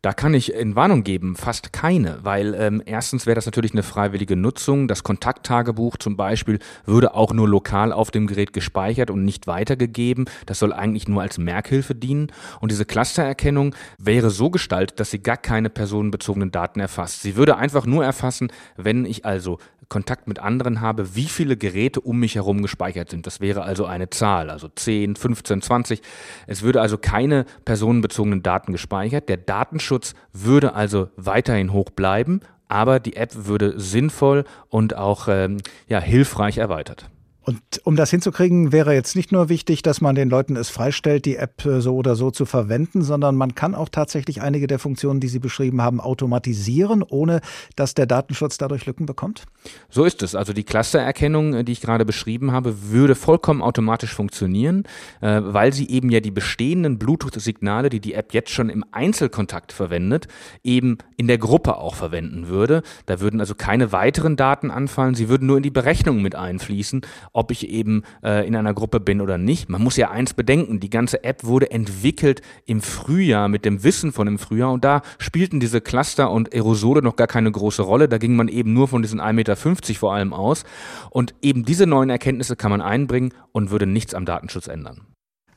[0.03, 3.83] Da kann ich in Warnung geben, fast keine, weil ähm, erstens wäre das natürlich eine
[3.83, 4.87] freiwillige Nutzung.
[4.87, 10.27] Das Kontakttagebuch zum Beispiel würde auch nur lokal auf dem Gerät gespeichert und nicht weitergegeben.
[10.47, 12.31] Das soll eigentlich nur als Merkhilfe dienen.
[12.61, 17.23] Und diese Clustererkennung wäre so gestaltet, dass sie gar keine personenbezogenen Daten erfasst.
[17.23, 19.59] Sie würde einfach nur erfassen, wenn ich also
[19.89, 23.27] Kontakt mit anderen habe, wie viele Geräte um mich herum gespeichert sind.
[23.27, 26.03] Das wäre also eine Zahl, also 10, 15, 20.
[26.47, 29.31] Es würde also keine personenbezogenen Daten gespeichert.
[29.31, 29.88] Der Datenschutz
[30.33, 36.59] würde also weiterhin hoch bleiben, aber die App würde sinnvoll und auch ähm, ja, hilfreich
[36.59, 37.11] erweitert.
[37.49, 41.25] Und um das hinzukriegen, wäre jetzt nicht nur wichtig, dass man den Leuten es freistellt,
[41.25, 44.79] die App äh, so oder so zu verwenden, sondern man kann auch tatsächlich einige der
[44.79, 47.41] Funktionen, die Sie beschrieben haben, automatisieren, ohne
[47.75, 49.47] dass der Datenschutz dadurch Lücken bekommt?
[49.89, 50.35] So ist es.
[50.35, 54.85] Also die Clustererkennung, äh, die ich gerade beschrieben habe, würde vollkommen automatisch funktionieren,
[55.23, 59.73] äh, weil sie eben ja die bestehenden Bluetooth-Signale, die die App jetzt schon im Einzelkontakt
[59.73, 60.29] verwendet,
[60.63, 62.83] eben in der Gruppe auch verwenden würde.
[63.07, 67.01] Da würden also keine weiteren Daten anfallen, sie würden nur in die Berechnung mit einfließen
[67.39, 69.69] ob ich eben äh, in einer Gruppe bin oder nicht.
[69.69, 74.11] Man muss ja eins bedenken, die ganze App wurde entwickelt im Frühjahr mit dem Wissen
[74.11, 78.09] von dem Frühjahr und da spielten diese Cluster und Aerosole noch gar keine große Rolle.
[78.09, 79.57] Da ging man eben nur von diesen 1,50 Meter
[79.95, 80.65] vor allem aus.
[81.11, 85.07] Und eben diese neuen Erkenntnisse kann man einbringen und würde nichts am Datenschutz ändern.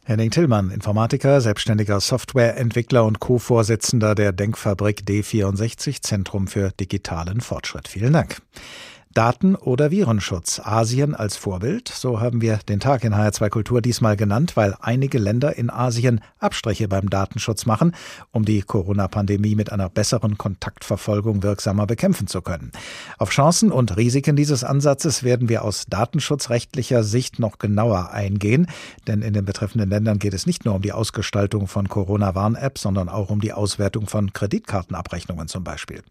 [0.04, 7.88] Henning Tillmann, Informatiker, selbstständiger Softwareentwickler und Co-Vorsitzender der Denkfabrik D64 Zentrum für digitalen Fortschritt.
[7.88, 8.38] Vielen Dank.
[9.14, 10.62] Daten- oder Virenschutz.
[10.64, 11.90] Asien als Vorbild.
[11.90, 16.22] So haben wir den Tag in HR2 Kultur diesmal genannt, weil einige Länder in Asien
[16.40, 17.94] Abstriche beim Datenschutz machen,
[18.32, 22.72] um die Corona-Pandemie mit einer besseren Kontaktverfolgung wirksamer bekämpfen zu können.
[23.18, 28.68] Auf Chancen und Risiken dieses Ansatzes werden wir aus datenschutzrechtlicher Sicht noch genauer eingehen,
[29.08, 33.10] denn in den betreffenden Ländern geht es nicht nur um die Ausgestaltung von Corona-Warn-Apps, sondern
[33.10, 36.02] auch um die Auswertung von Kreditkartenabrechnungen zum Beispiel.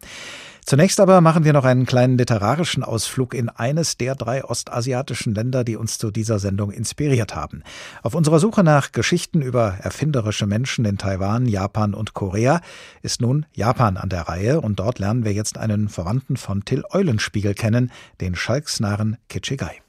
[0.70, 5.64] Zunächst aber machen wir noch einen kleinen literarischen Ausflug in eines der drei ostasiatischen Länder,
[5.64, 7.64] die uns zu dieser Sendung inspiriert haben.
[8.04, 12.60] Auf unserer Suche nach Geschichten über erfinderische Menschen in Taiwan, Japan und Korea
[13.02, 16.84] ist nun Japan an der Reihe und dort lernen wir jetzt einen Verwandten von Till
[16.88, 19.82] Eulenspiegel kennen, den Schalksnarren Kichigai.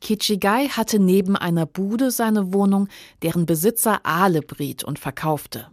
[0.00, 2.88] Kichigai hatte neben einer Bude seine Wohnung,
[3.20, 5.66] deren Besitzer Aale briet und verkaufte.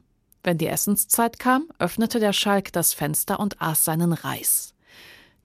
[0.44, 4.74] Wenn die Essenszeit kam, öffnete der Schalk das Fenster und aß seinen Reis.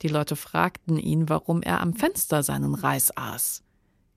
[0.02, 3.62] Die Leute fragten ihn, warum er am Fenster seinen Reis aß.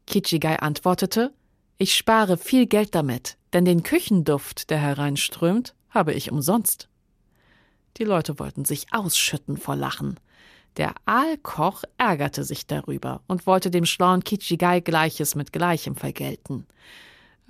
[0.08, 1.34] Kichigai antwortete,
[1.78, 6.89] ich spare viel Geld damit, denn den Küchenduft, der hereinströmt, habe ich umsonst.
[7.98, 10.20] Die Leute wollten sich ausschütten vor Lachen.
[10.78, 16.65] Der Aalkoch ärgerte sich darüber und wollte dem schlauen Kichigai Gleiches mit Gleichem vergelten.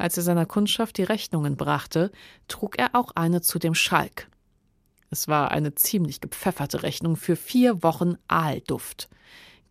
[0.01, 2.11] Als er seiner Kundschaft die Rechnungen brachte,
[2.47, 4.31] trug er auch eine zu dem Schalk.
[5.11, 9.09] Es war eine ziemlich gepfefferte Rechnung für vier Wochen Aalduft.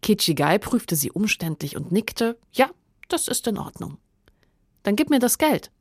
[0.03, 2.71] Kichigai prüfte sie umständlich und nickte, ja,
[3.09, 3.99] das ist in Ordnung.
[4.85, 5.73] Dann gib mir das Geld.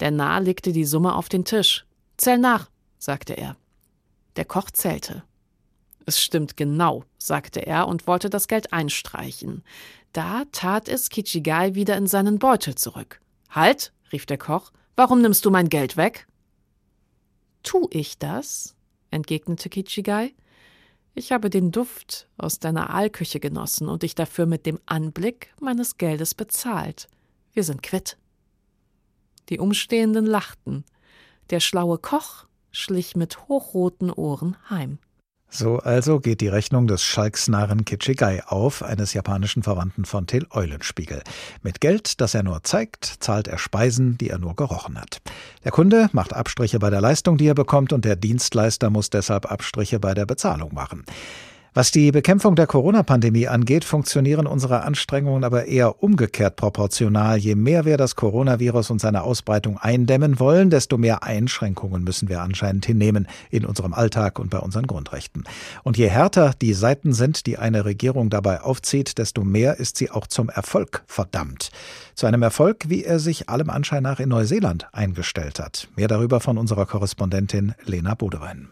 [0.00, 1.84] Der Narr legte die Summe auf den Tisch.
[2.16, 3.56] Zähl nach, sagte er.
[4.36, 5.22] Der Koch zählte.
[6.06, 9.62] Es stimmt genau, sagte er und wollte das Geld einstreichen.
[10.14, 13.18] Da tat es Kichigai wieder in seinen Beutel zurück.
[13.52, 16.26] Halt, rief der Koch, warum nimmst du mein Geld weg?
[17.62, 18.74] Tu ich das?
[19.10, 20.34] entgegnete Kichigai.
[21.14, 25.98] Ich habe den Duft aus deiner Aalküche genossen und dich dafür mit dem Anblick meines
[25.98, 27.08] Geldes bezahlt.
[27.52, 28.16] Wir sind quitt.
[29.50, 30.84] Die Umstehenden lachten.
[31.50, 34.98] Der schlaue Koch schlich mit hochroten Ohren heim.
[35.54, 41.22] So also geht die Rechnung des Schalksnarren Kichigai auf, eines japanischen Verwandten von Till Eulenspiegel.
[41.62, 45.20] Mit Geld, das er nur zeigt, zahlt er Speisen, die er nur gerochen hat.
[45.62, 49.52] Der Kunde macht Abstriche bei der Leistung, die er bekommt, und der Dienstleister muss deshalb
[49.52, 51.04] Abstriche bei der Bezahlung machen.
[51.74, 57.38] Was die Bekämpfung der Corona-Pandemie angeht, funktionieren unsere Anstrengungen aber eher umgekehrt proportional.
[57.38, 62.42] Je mehr wir das Coronavirus und seine Ausbreitung eindämmen wollen, desto mehr Einschränkungen müssen wir
[62.42, 65.44] anscheinend hinnehmen in unserem Alltag und bei unseren Grundrechten.
[65.82, 70.10] Und je härter die Seiten sind, die eine Regierung dabei aufzieht, desto mehr ist sie
[70.10, 71.70] auch zum Erfolg verdammt.
[72.14, 75.88] Zu einem Erfolg, wie er sich allem Anschein nach in Neuseeland eingestellt hat.
[75.96, 78.68] Mehr darüber von unserer Korrespondentin Lena Bodewein.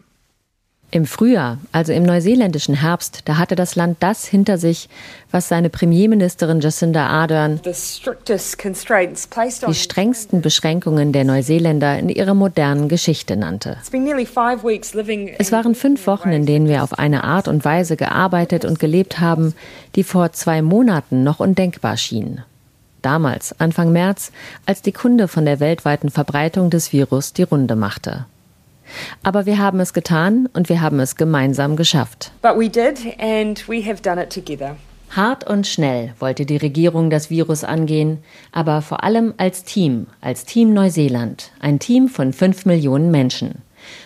[0.93, 4.89] Im Frühjahr, also im neuseeländischen Herbst, da hatte das Land das hinter sich,
[5.31, 7.73] was seine Premierministerin Jacinda Ardern die
[9.73, 13.77] strengsten Beschränkungen der Neuseeländer in ihrer modernen Geschichte nannte.
[15.39, 19.21] Es waren fünf Wochen, in denen wir auf eine Art und Weise gearbeitet und gelebt
[19.21, 19.53] haben,
[19.95, 22.41] die vor zwei Monaten noch undenkbar schien.
[23.01, 24.33] Damals, Anfang März,
[24.65, 28.25] als die Kunde von der weltweiten Verbreitung des Virus die Runde machte.
[29.23, 32.31] Aber wir haben es getan und wir haben es gemeinsam geschafft.
[35.11, 38.19] Hart und schnell wollte die Regierung das Virus angehen,
[38.53, 43.61] aber vor allem als Team, als Team Neuseeland, ein Team von fünf Millionen Menschen.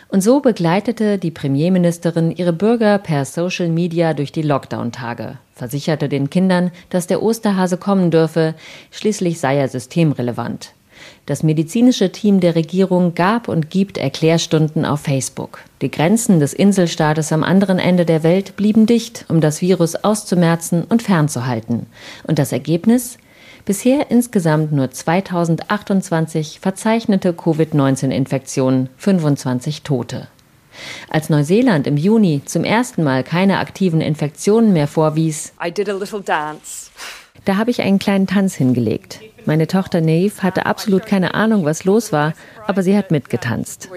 [0.08, 6.30] Und so begleitete die Premierministerin ihre Bürger per Social Media durch die Lockdown-Tage, versicherte den
[6.30, 8.56] Kindern, dass der Osterhase kommen dürfe,
[8.92, 10.75] schließlich sei er systemrelevant.
[11.26, 15.60] Das medizinische Team der Regierung gab und gibt Erklärstunden auf Facebook.
[15.82, 20.84] Die Grenzen des Inselstaates am anderen Ende der Welt blieben dicht, um das Virus auszumerzen
[20.84, 21.88] und fernzuhalten.
[22.28, 23.18] Und das Ergebnis?
[23.66, 30.28] Bisher insgesamt nur 2028 verzeichnete Covid-19-Infektionen, 25 Tote.
[31.10, 35.54] Als Neuseeland im Juni zum ersten Mal keine aktiven Infektionen mehr vorwies,
[37.46, 39.22] da habe ich einen kleinen Tanz hingelegt.
[39.46, 42.34] Meine Tochter Neve hatte absolut keine Ahnung, was los war,
[42.66, 43.90] aber sie hat mitgetanzt.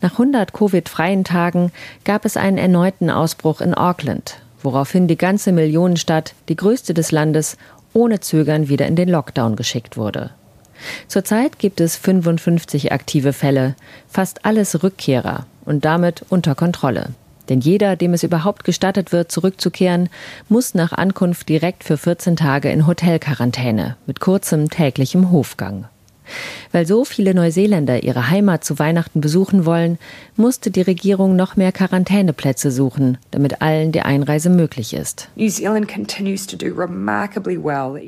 [0.00, 1.72] Nach 100 Covid-freien Tagen
[2.04, 7.58] gab es einen erneuten Ausbruch in Auckland, woraufhin die ganze Millionenstadt, die größte des Landes,
[7.92, 10.30] ohne Zögern wieder in den Lockdown geschickt wurde.
[11.08, 13.76] Zurzeit gibt es 55 aktive Fälle,
[14.08, 17.10] fast alles Rückkehrer und damit unter Kontrolle.
[17.48, 20.08] Denn jeder, dem es überhaupt gestattet wird, zurückzukehren,
[20.48, 25.86] muss nach Ankunft direkt für 14 Tage in Hotelquarantäne mit kurzem täglichem Hofgang.
[26.72, 29.98] Weil so viele Neuseeländer ihre Heimat zu Weihnachten besuchen wollen,
[30.36, 35.28] musste die Regierung noch mehr Quarantäneplätze suchen, damit allen die Einreise möglich ist.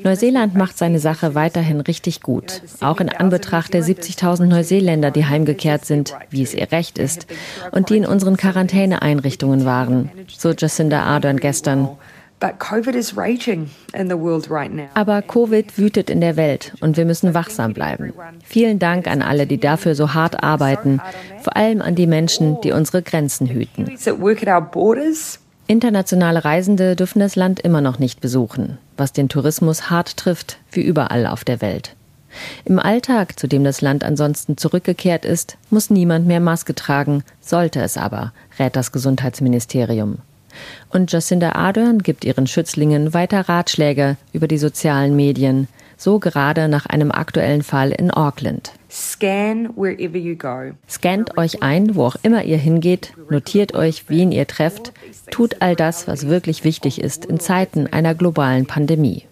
[0.05, 5.85] Neuseeland macht seine Sache weiterhin richtig gut, auch in Anbetracht der 70.000 Neuseeländer, die heimgekehrt
[5.85, 7.27] sind, wie es ihr Recht ist,
[7.73, 11.89] und die in unseren Quarantäneeinrichtungen waren, so Jacinda Ardern gestern.
[14.95, 18.13] Aber Covid wütet in der Welt und wir müssen wachsam bleiben.
[18.45, 21.01] Vielen Dank an alle, die dafür so hart arbeiten,
[21.43, 23.91] vor allem an die Menschen, die unsere Grenzen hüten.
[25.67, 30.83] Internationale Reisende dürfen das Land immer noch nicht besuchen, was den Tourismus hart trifft, wie
[30.83, 31.97] überall auf der Welt.
[32.65, 37.81] Im Alltag, zu dem das Land ansonsten zurückgekehrt ist, muss niemand mehr Maske tragen, sollte
[37.81, 40.19] es aber, rät das Gesundheitsministerium.
[40.91, 46.87] Und Jacinda Ardern gibt ihren Schützlingen weiter Ratschläge über die sozialen Medien, so gerade nach
[46.87, 48.73] einem aktuellen Fall in Auckland.
[48.91, 50.73] Scan wherever you go.
[50.89, 54.93] Scannt euch ein, wo auch immer ihr hingeht, notiert euch, wen ihr trefft,
[55.31, 59.25] tut all das, was wirklich wichtig ist in Zeiten einer globalen Pandemie.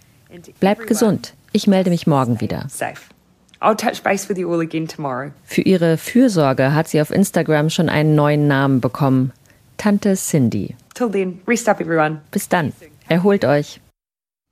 [0.61, 1.35] Bleibt gesund.
[1.53, 2.67] Ich melde mich morgen wieder.
[5.45, 9.33] Für ihre Fürsorge hat sie auf Instagram schon einen neuen Namen bekommen.
[9.77, 10.75] Tante Cindy.
[10.95, 12.21] Till then, rest up everyone.
[12.31, 12.73] Bis dann.
[13.09, 13.81] Erholt euch.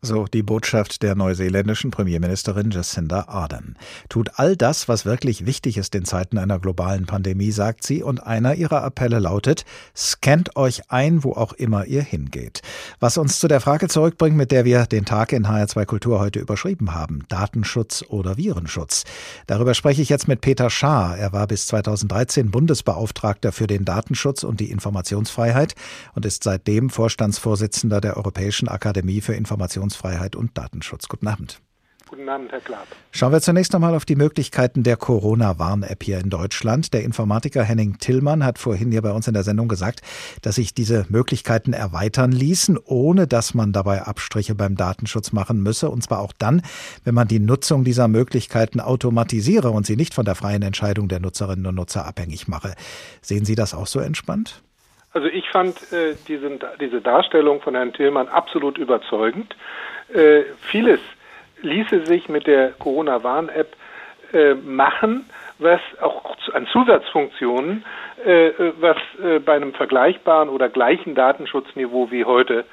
[0.03, 3.77] So die Botschaft der neuseeländischen Premierministerin Jacinda Ardern.
[4.09, 8.27] Tut all das, was wirklich wichtig ist in Zeiten einer globalen Pandemie, sagt sie, und
[8.27, 12.63] einer ihrer Appelle lautet, scannt euch ein, wo auch immer ihr hingeht.
[12.99, 16.39] Was uns zu der Frage zurückbringt, mit der wir den Tag in HR2 Kultur heute
[16.39, 19.05] überschrieben haben, Datenschutz oder Virenschutz.
[19.49, 21.19] Darüber spreche ich jetzt mit Peter Schaar.
[21.19, 25.75] Er war bis 2013 Bundesbeauftragter für den Datenschutz und die Informationsfreiheit
[26.15, 31.09] und ist seitdem Vorstandsvorsitzender der Europäischen Akademie für Informationsfreiheit Informationsfreiheit und Datenschutz.
[31.09, 31.61] Guten Abend.
[32.09, 32.89] Guten Abend, Herr Klapp.
[33.13, 36.93] Schauen wir zunächst einmal auf die Möglichkeiten der Corona-Warn-App hier in Deutschland.
[36.93, 40.01] Der Informatiker Henning Tillmann hat vorhin hier bei uns in der Sendung gesagt,
[40.43, 45.89] dass sich diese Möglichkeiten erweitern ließen, ohne dass man dabei Abstriche beim Datenschutz machen müsse.
[45.89, 46.63] Und zwar auch dann,
[47.05, 51.21] wenn man die Nutzung dieser Möglichkeiten automatisiere und sie nicht von der freien Entscheidung der
[51.21, 52.75] Nutzerinnen und Nutzer abhängig mache.
[53.23, 54.65] Sehen Sie das auch so entspannt?
[55.13, 59.57] Also ich fand äh, diese, diese Darstellung von Herrn Tillmann absolut überzeugend.
[60.13, 61.01] Äh, vieles
[61.63, 63.77] ließe sich mit der Corona-Warn-App
[64.33, 65.29] äh, machen,
[65.59, 67.85] was auch an Zusatzfunktionen,
[68.25, 72.65] äh, was äh, bei einem vergleichbaren oder gleichen Datenschutzniveau wie heute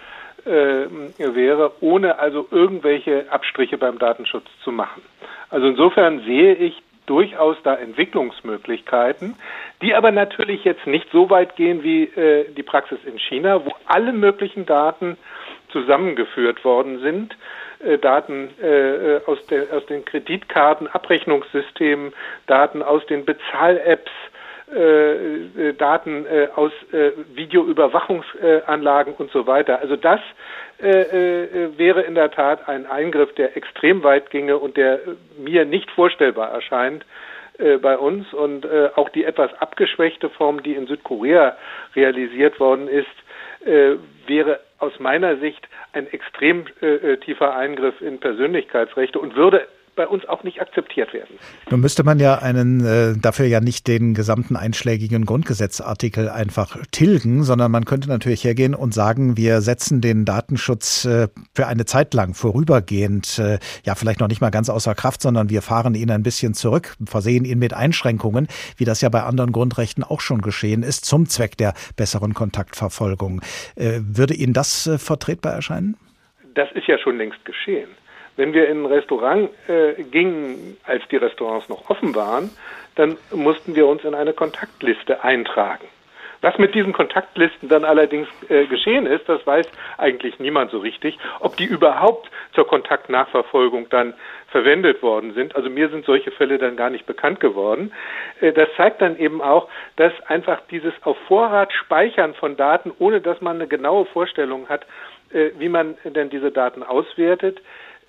[0.45, 0.85] äh,
[1.17, 5.01] wäre, ohne also irgendwelche Abstriche beim Datenschutz zu machen.
[5.49, 9.35] Also insofern sehe ich durchaus da Entwicklungsmöglichkeiten,
[9.81, 13.73] die aber natürlich jetzt nicht so weit gehen wie äh, die Praxis in China, wo
[13.85, 15.17] alle möglichen Daten
[15.71, 17.35] zusammengeführt worden sind.
[17.79, 22.13] Äh, Daten äh, aus, der, aus den Kreditkarten, Abrechnungssystemen,
[22.45, 24.11] Daten aus den Bezahl-Apps,
[24.73, 29.79] äh, Daten äh, aus äh, Videoüberwachungsanlagen und so weiter.
[29.79, 30.19] Also das
[30.81, 34.99] äh, äh, wäre in der Tat ein Eingriff, der extrem weit ginge und der
[35.37, 37.05] mir nicht vorstellbar erscheint
[37.57, 38.33] äh, bei uns.
[38.33, 41.55] Und auch die etwas abgeschwächte Form, die in Südkorea
[41.95, 43.07] realisiert worden ist,
[44.27, 49.67] wäre aus meiner Sicht ein extrem äh, tiefer Eingriff in Persönlichkeitsrechte und würde
[49.97, 51.37] bei uns auch nicht akzeptiert werden.
[51.69, 57.43] Nun müsste man ja einen, äh, dafür ja nicht den gesamten einschlägigen Grundgesetzartikel einfach tilgen,
[57.43, 62.13] sondern man könnte natürlich hergehen und sagen, wir setzen den Datenschutz äh, für eine Zeit
[62.13, 66.11] lang vorübergehend, äh, ja vielleicht noch nicht mal ganz außer Kraft, sondern wir fahren ihn
[66.11, 70.41] ein bisschen zurück, versehen ihn mit Einschränkungen, wie das ja bei anderen Grundrechten auch schon
[70.41, 73.41] geschehen ist, zum Zweck der besseren Kontaktverfolgung.
[73.75, 75.97] Äh, würde Ihnen das äh, vertretbar erscheinen?
[76.53, 77.89] Das ist ja schon längst geschehen.
[78.37, 82.51] Wenn wir in ein Restaurant äh, gingen, als die Restaurants noch offen waren,
[82.95, 85.85] dann mussten wir uns in eine Kontaktliste eintragen.
[86.41, 89.67] Was mit diesen Kontaktlisten dann allerdings äh, geschehen ist, das weiß
[89.97, 94.13] eigentlich niemand so richtig, ob die überhaupt zur Kontaktnachverfolgung dann
[94.49, 95.55] verwendet worden sind.
[95.55, 97.91] Also mir sind solche Fälle dann gar nicht bekannt geworden.
[98.39, 103.19] Äh, das zeigt dann eben auch, dass einfach dieses auf Vorrat Speichern von Daten, ohne
[103.19, 104.85] dass man eine genaue Vorstellung hat,
[105.31, 107.61] äh, wie man denn diese Daten auswertet,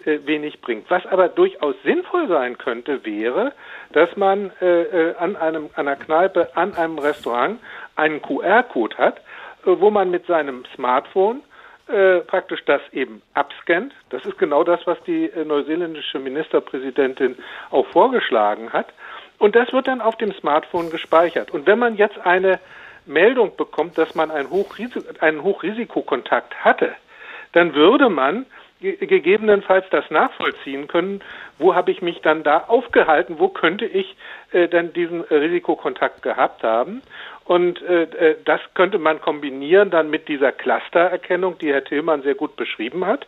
[0.04, 0.90] wenig bringt.
[0.90, 3.52] Was aber durchaus sinnvoll sein könnte, wäre,
[3.92, 7.58] dass man äh, äh an einem einer Kneipe, an einem Restaurant
[7.96, 9.20] einen QR-Code hat, äh,
[9.64, 11.42] wo man mit seinem Smartphone
[11.88, 13.94] äh, praktisch das eben abscannt.
[14.10, 17.36] Das ist genau das, was die äh, neuseeländische Ministerpräsidentin
[17.70, 18.88] auch vorgeschlagen hat.
[19.38, 21.50] Und das wird dann auf dem Smartphone gespeichert.
[21.50, 22.60] Und wenn man jetzt eine
[23.06, 26.94] Meldung bekommt, dass man einen, Hochrisik einen Hochrisikokontakt hatte,
[27.52, 28.44] dann würde man
[28.80, 31.20] gegebenenfalls das nachvollziehen können,
[31.58, 34.16] wo habe ich mich dann da aufgehalten, wo könnte ich
[34.52, 37.02] äh, dann diesen Risikokontakt gehabt haben.
[37.44, 42.34] Und äh, äh, das könnte man kombinieren dann mit dieser Clustererkennung, die Herr Tillmann sehr
[42.34, 43.26] gut beschrieben hat.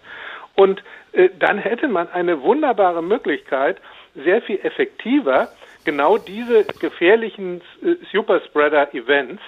[0.55, 0.83] Und
[1.13, 3.79] äh, dann hätte man eine wunderbare Möglichkeit,
[4.15, 5.49] sehr viel effektiver
[5.85, 9.43] genau diese gefährlichen äh, Superspreader-Events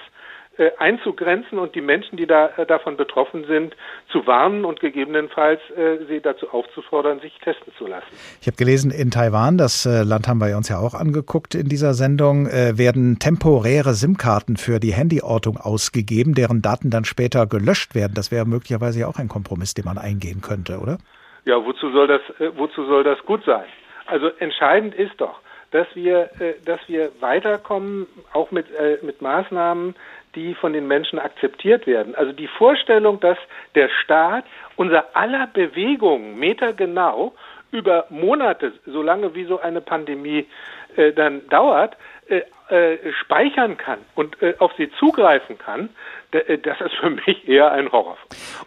[0.77, 3.75] einzugrenzen und die Menschen, die da äh, davon betroffen sind,
[4.11, 8.07] zu warnen und gegebenenfalls äh, sie dazu aufzufordern, sich testen zu lassen.
[8.39, 11.69] Ich habe gelesen, in Taiwan, das äh, Land haben wir uns ja auch angeguckt in
[11.69, 17.95] dieser Sendung, äh, werden temporäre SIM-Karten für die Handyortung ausgegeben, deren Daten dann später gelöscht
[17.95, 18.13] werden.
[18.15, 20.97] Das wäre möglicherweise ja auch ein Kompromiss, den man eingehen könnte, oder?
[21.45, 23.65] Ja, wozu soll das, äh, wozu soll das gut sein?
[24.05, 25.39] Also entscheidend ist doch,
[25.73, 26.29] dass wir,
[26.65, 28.67] dass wir weiterkommen, auch mit,
[29.01, 29.95] mit Maßnahmen,
[30.35, 32.15] die von den Menschen akzeptiert werden.
[32.15, 33.37] Also die Vorstellung, dass
[33.75, 34.45] der Staat
[34.75, 37.33] unser aller Bewegungen metergenau
[37.71, 40.47] über Monate, solange wie so eine Pandemie
[40.95, 41.97] äh, dann dauert,
[42.27, 42.41] äh,
[42.73, 45.89] äh, speichern kann und äh, auf sie zugreifen kann,
[46.31, 48.17] äh, das ist für mich eher ein Horror.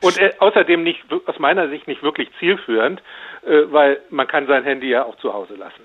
[0.01, 3.03] Und äh, außerdem nicht aus meiner Sicht nicht wirklich zielführend,
[3.69, 5.85] weil man kann sein Handy ja auch zu Hause lassen.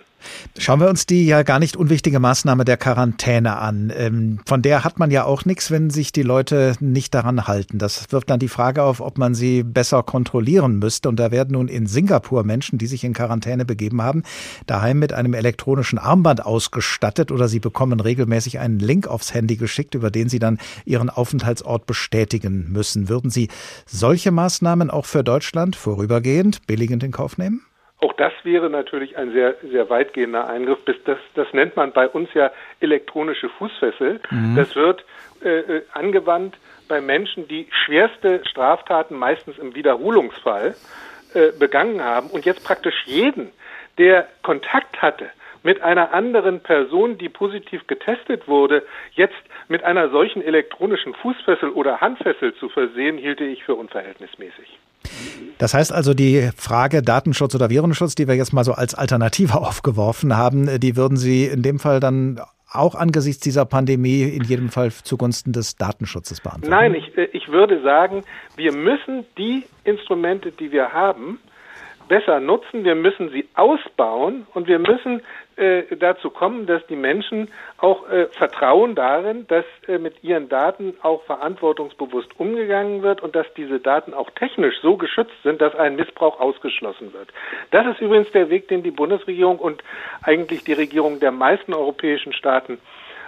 [0.58, 3.92] Schauen wir uns die ja gar nicht unwichtige Maßnahme der Quarantäne an.
[3.96, 7.80] Ähm, von der hat man ja auch nichts, wenn sich die Leute nicht daran halten.
[7.80, 11.10] Das wirft dann die Frage auf, ob man sie besser kontrollieren müsste.
[11.10, 14.24] Und da werden nun in Singapur Menschen, die sich in Quarantäne begeben haben,
[14.68, 19.96] daheim mit einem elektronischen Armband ausgestattet oder sie bekommen regelmäßig einen Link aufs Handy geschickt,
[19.96, 23.08] über den sie dann ihren Aufenthaltsort bestätigen müssen.
[23.08, 23.48] Würden Sie
[23.86, 27.66] solche Maßnahmen auch für Deutschland vorübergehend billigend in Kauf nehmen?
[28.00, 30.80] Auch das wäre natürlich ein sehr, sehr weitgehender Eingriff.
[30.86, 34.20] Das, das nennt man bei uns ja elektronische Fußfessel.
[34.32, 34.56] Mhm.
[34.56, 35.06] Das wird
[35.44, 36.58] äh, äh, angewandt
[36.88, 40.76] bei Menschen, die schwerste Straftaten meistens im Wiederholungsfall
[41.34, 43.52] äh, begangen haben und jetzt praktisch jeden,
[43.98, 45.30] der Kontakt hatte
[45.64, 48.84] mit einer anderen Person, die positiv getestet wurde,
[49.14, 49.36] jetzt
[49.68, 54.80] mit einer solchen elektronischen Fußfessel oder Handfessel zu versehen, hielte ich für unverhältnismäßig.
[55.58, 59.56] Das heißt also, die Frage Datenschutz oder Virenschutz, die wir jetzt mal so als Alternative
[59.62, 62.40] aufgeworfen haben, die würden Sie in dem Fall dann
[62.74, 66.72] auch angesichts dieser Pandemie in jedem Fall zugunsten des Datenschutzes beantworten?
[66.72, 68.24] Nein, ich, äh, ich würde sagen,
[68.56, 71.40] wir müssen die Instrumente, die wir haben,
[72.12, 75.22] besser nutzen, wir müssen sie ausbauen und wir müssen
[75.56, 80.94] äh, dazu kommen, dass die Menschen auch äh, vertrauen darin, dass äh, mit ihren Daten
[81.04, 85.96] auch verantwortungsbewusst umgegangen wird und dass diese Daten auch technisch so geschützt sind, dass ein
[85.96, 87.30] Missbrauch ausgeschlossen wird.
[87.72, 89.82] Das ist übrigens der Weg, den die Bundesregierung und
[90.22, 92.78] eigentlich die Regierung der meisten europäischen Staaten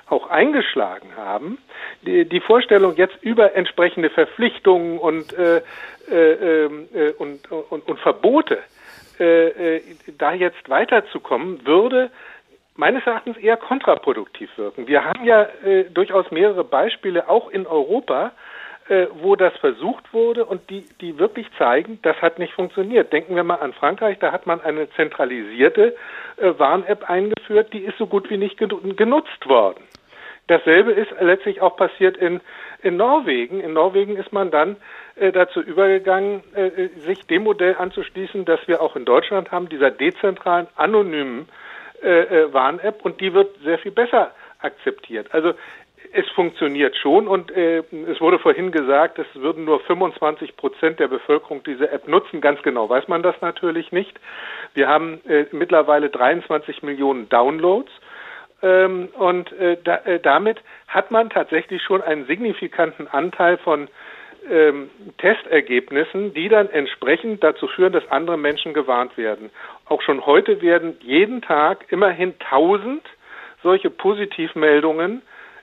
[0.10, 1.58] auch eingeschlagen haben.
[2.02, 5.62] Die, die Vorstellung jetzt über entsprechende Verpflichtungen und, äh,
[6.12, 8.60] äh, äh, und, und, und Verbote
[9.20, 9.82] äh, äh,
[10.18, 12.12] da jetzt weiterzukommen, würde
[12.76, 14.88] meines Erachtens eher kontraproduktiv wirken.
[14.88, 18.32] Wir haben ja äh, durchaus mehrere Beispiele auch in Europa,
[18.90, 23.14] äh, wo das versucht wurde und die, die wirklich zeigen, das hat nicht funktioniert.
[23.14, 25.96] Denken wir mal an Frankreich, da hat man eine zentralisierte
[26.38, 29.84] äh, Warn-App eingeführt, die ist so gut wie nicht genutzt worden.
[30.48, 32.42] Dasselbe ist letztlich auch passiert in,
[32.82, 33.62] in Norwegen.
[33.62, 34.76] In Norwegen ist man dann
[35.16, 39.92] dazu übergegangen, äh, äh, sich dem Modell anzuschließen, das wir auch in Deutschland haben, dieser
[39.92, 41.48] dezentralen, anonymen
[42.02, 45.28] äh, äh, Warn-App und die wird sehr viel besser akzeptiert.
[45.34, 45.54] Also
[46.12, 51.08] es funktioniert schon und äh, es wurde vorhin gesagt, es würden nur 25 Prozent der
[51.08, 52.42] Bevölkerung diese App nutzen.
[52.42, 54.20] Ganz genau weiß man das natürlich nicht.
[54.74, 57.92] Wir haben äh, mittlerweile 23 Millionen Downloads
[58.62, 63.88] ähm, und äh, da, äh, damit hat man tatsächlich schon einen signifikanten Anteil von
[64.50, 69.50] ähm, Testergebnissen, die dann entsprechend dazu führen, dass andere Menschen gewarnt werden.
[69.86, 73.02] Auch schon heute werden jeden Tag immerhin 1000
[73.62, 75.22] solche Positivmeldungen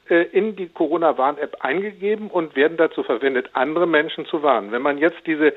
[0.09, 4.73] äh, in die Corona-Warn-App eingegeben und werden dazu verwendet, andere Menschen zu warnen.
[4.73, 5.53] Wenn man jetzt diese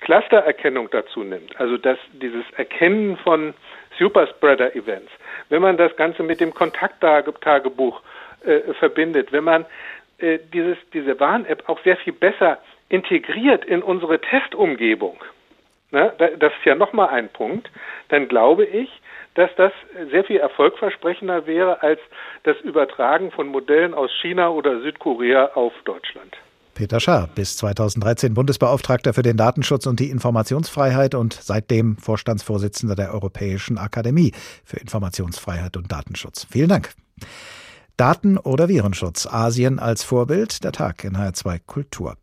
[0.00, 3.54] Clustererkennung dazu nimmt, also das, dieses Erkennen von
[3.98, 5.10] Superspreader-Events,
[5.48, 8.02] wenn man das Ganze mit dem Kontakttagebuch
[8.44, 9.64] äh, verbindet, wenn man
[10.18, 12.58] äh, dieses, diese Warn-App auch sehr viel besser
[12.88, 15.16] integriert in unsere Testumgebung,
[15.90, 17.70] ne, das ist ja nochmal ein Punkt,
[18.08, 18.88] dann glaube ich,
[19.34, 19.72] dass das
[20.10, 22.00] sehr viel erfolgversprechender wäre als
[22.44, 26.36] das Übertragen von Modellen aus China oder Südkorea auf Deutschland.
[26.74, 33.14] Peter Schaar, bis 2013 Bundesbeauftragter für den Datenschutz und die Informationsfreiheit und seitdem Vorstandsvorsitzender der
[33.14, 34.32] Europäischen Akademie
[34.64, 36.46] für Informationsfreiheit und Datenschutz.
[36.50, 36.90] Vielen Dank.
[37.96, 39.26] Daten- oder Virenschutz.
[39.26, 40.64] Asien als Vorbild.
[40.64, 42.16] Der Tag in HR2 Kultur.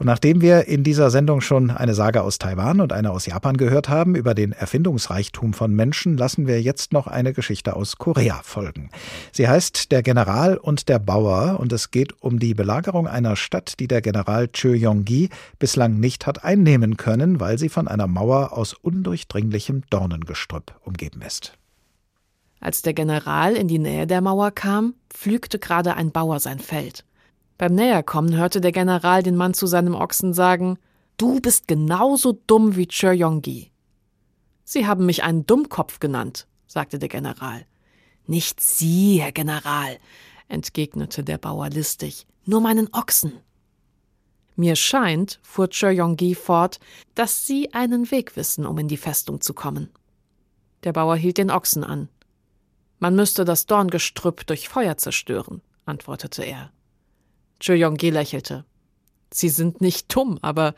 [0.00, 3.58] Und nachdem wir in dieser Sendung schon eine Sage aus Taiwan und eine aus Japan
[3.58, 8.40] gehört haben über den Erfindungsreichtum von Menschen, lassen wir jetzt noch eine Geschichte aus Korea
[8.42, 8.88] folgen.
[9.30, 13.74] Sie heißt Der General und der Bauer und es geht um die Belagerung einer Stadt,
[13.78, 18.54] die der General Chö Yong-gi bislang nicht hat einnehmen können, weil sie von einer Mauer
[18.54, 21.59] aus undurchdringlichem Dornengestrüpp umgeben ist.
[22.60, 27.04] Als der General in die Nähe der Mauer kam, pflügte gerade ein Bauer sein Feld.
[27.56, 30.78] Beim Näherkommen hörte der General den Mann zu seinem Ochsen sagen,
[31.16, 33.70] Du bist genauso dumm wie Chur Yonggi.
[34.64, 37.66] Sie haben mich einen Dummkopf genannt, sagte der General.
[38.26, 39.98] Nicht Sie, Herr General,
[40.48, 43.32] entgegnete der Bauer listig, nur meinen Ochsen.
[44.56, 46.80] Mir scheint, fuhr Chur Yonggi fort,
[47.14, 49.90] dass Sie einen Weg wissen, um in die Festung zu kommen.
[50.84, 52.08] Der Bauer hielt den Ochsen an.
[53.00, 56.70] Man müsste das Dorngestrüpp durch Feuer zerstören, antwortete er.
[57.58, 58.64] Choyong-gi lächelte.
[59.32, 60.74] Sie sind nicht dumm, aber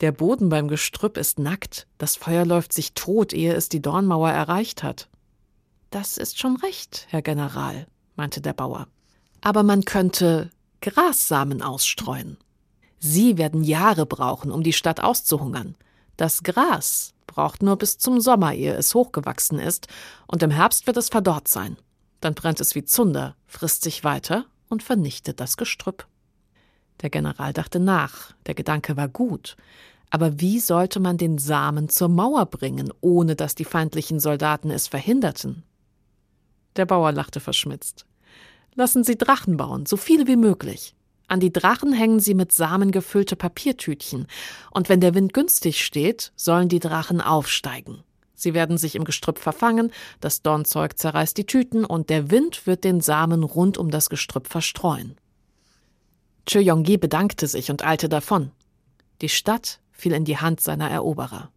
[0.00, 1.86] der Boden beim Gestrüpp ist nackt.
[1.96, 5.08] Das Feuer läuft sich tot, ehe es die Dornmauer erreicht hat.
[5.88, 7.86] Das ist schon recht, Herr General,
[8.16, 8.88] meinte der Bauer.
[9.40, 10.50] Aber man könnte
[10.82, 12.36] Grassamen ausstreuen.
[12.98, 15.74] Sie werden Jahre brauchen, um die Stadt auszuhungern.
[16.18, 19.88] Das Gras braucht nur bis zum Sommer, ehe es hochgewachsen ist,
[20.26, 21.76] und im Herbst wird es verdorrt sein.
[22.20, 26.06] Dann brennt es wie Zunder, frisst sich weiter und vernichtet das Gestrüpp.
[27.02, 29.56] Der General dachte nach, der Gedanke war gut,
[30.10, 34.88] aber wie sollte man den Samen zur Mauer bringen, ohne dass die feindlichen Soldaten es
[34.88, 35.62] verhinderten?
[36.76, 38.06] Der Bauer lachte verschmitzt.
[38.74, 40.94] Lassen Sie Drachen bauen, so viele wie möglich.
[41.28, 44.26] An die Drachen hängen Sie mit Samen gefüllte Papiertütchen,
[44.70, 48.04] und wenn der Wind günstig steht, sollen die Drachen aufsteigen.
[48.34, 52.84] Sie werden sich im Gestrüpp verfangen, das Dornzeug zerreißt die Tüten und der Wind wird
[52.84, 55.16] den Samen rund um das Gestrüpp verstreuen.
[56.46, 58.52] Chö Yong-gi bedankte sich und eilte davon.
[59.20, 61.50] Die Stadt fiel in die Hand seiner Eroberer.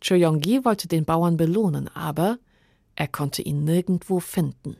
[0.00, 2.38] Chö Yong-gi wollte den Bauern belohnen, aber
[2.94, 4.76] er konnte ihn nirgendwo finden.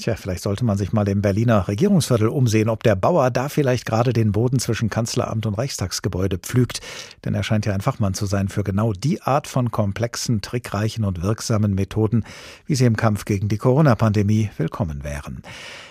[0.00, 3.84] Tja, vielleicht sollte man sich mal im Berliner Regierungsviertel umsehen, ob der Bauer da vielleicht
[3.84, 6.80] gerade den Boden zwischen Kanzleramt und Reichstagsgebäude pflügt.
[7.22, 11.04] Denn er scheint ja ein Fachmann zu sein für genau die Art von komplexen, trickreichen
[11.04, 12.24] und wirksamen Methoden,
[12.64, 15.42] wie sie im Kampf gegen die Corona-Pandemie willkommen wären.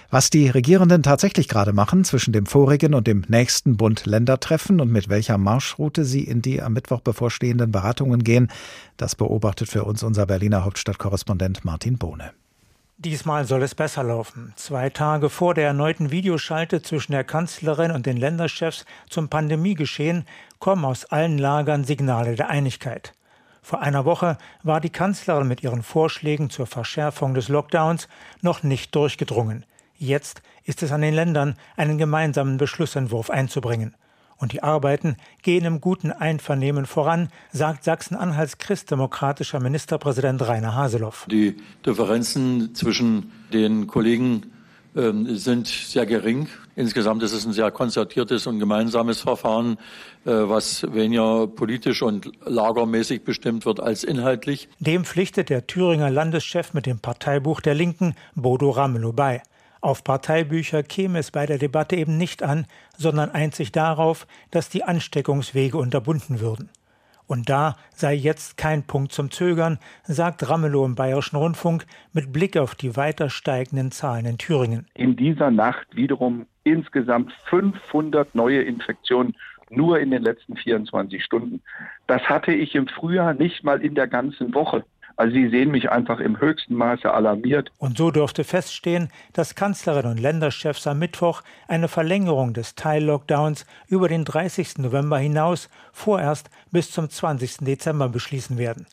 [0.09, 5.09] Was die Regierenden tatsächlich gerade machen zwischen dem vorigen und dem nächsten Bund-Länder-Treffen und mit
[5.09, 8.47] welcher Marschroute sie in die am Mittwoch bevorstehenden Beratungen gehen,
[8.97, 12.31] das beobachtet für uns unser Berliner Hauptstadtkorrespondent Martin Bohne.
[13.01, 14.51] Diesmal soll es besser laufen.
[14.57, 20.25] Zwei Tage vor der erneuten Videoschalte zwischen der Kanzlerin und den Länderchefs zum Pandemiegeschehen
[20.59, 23.13] kommen aus allen Lagern Signale der Einigkeit.
[23.61, 28.09] Vor einer Woche war die Kanzlerin mit ihren Vorschlägen zur Verschärfung des Lockdowns
[28.41, 29.65] noch nicht durchgedrungen.
[29.95, 33.95] Jetzt ist es an den Ländern, einen gemeinsamen Beschlussentwurf einzubringen.
[34.39, 41.25] Und die Arbeiten gehen im guten Einvernehmen voran, sagt Sachsen-Anhalts christdemokratischer Ministerpräsident Rainer Haseloff.
[41.29, 44.45] Die Differenzen zwischen den Kollegen
[44.95, 46.47] äh, sind sehr gering.
[46.75, 49.77] Insgesamt ist es ein sehr konzertiertes und gemeinsames Verfahren,
[50.25, 54.69] äh, was weniger politisch und lagermäßig bestimmt wird als inhaltlich.
[54.79, 59.41] Dem pflichtet der Thüringer Landeschef mit dem Parteibuch der Linken, Bodo Ramelow, bei.
[59.81, 62.65] Auf Parteibücher käme es bei der Debatte eben nicht an,
[62.97, 66.69] sondern einzig darauf, dass die Ansteckungswege unterbunden würden.
[67.27, 72.57] Und da sei jetzt kein Punkt zum Zögern, sagt Ramelow im Bayerischen Rundfunk mit Blick
[72.57, 74.87] auf die weiter steigenden Zahlen in Thüringen.
[74.95, 79.35] In dieser Nacht wiederum insgesamt 500 neue Infektionen
[79.69, 81.61] nur in den letzten 24 Stunden.
[82.07, 84.83] Das hatte ich im Frühjahr nicht mal in der ganzen Woche.
[85.19, 87.73] Also Sie sehen mich einfach im höchsten Maße alarmiert.
[87.77, 94.07] Und so durfte feststehen, dass Kanzlerin und Länderchefs am Mittwoch eine Verlängerung des Teil-Lockdowns über
[94.07, 94.77] den 30.
[94.77, 97.65] November hinaus vorerst bis zum 20.
[97.65, 98.85] Dezember beschließen werden.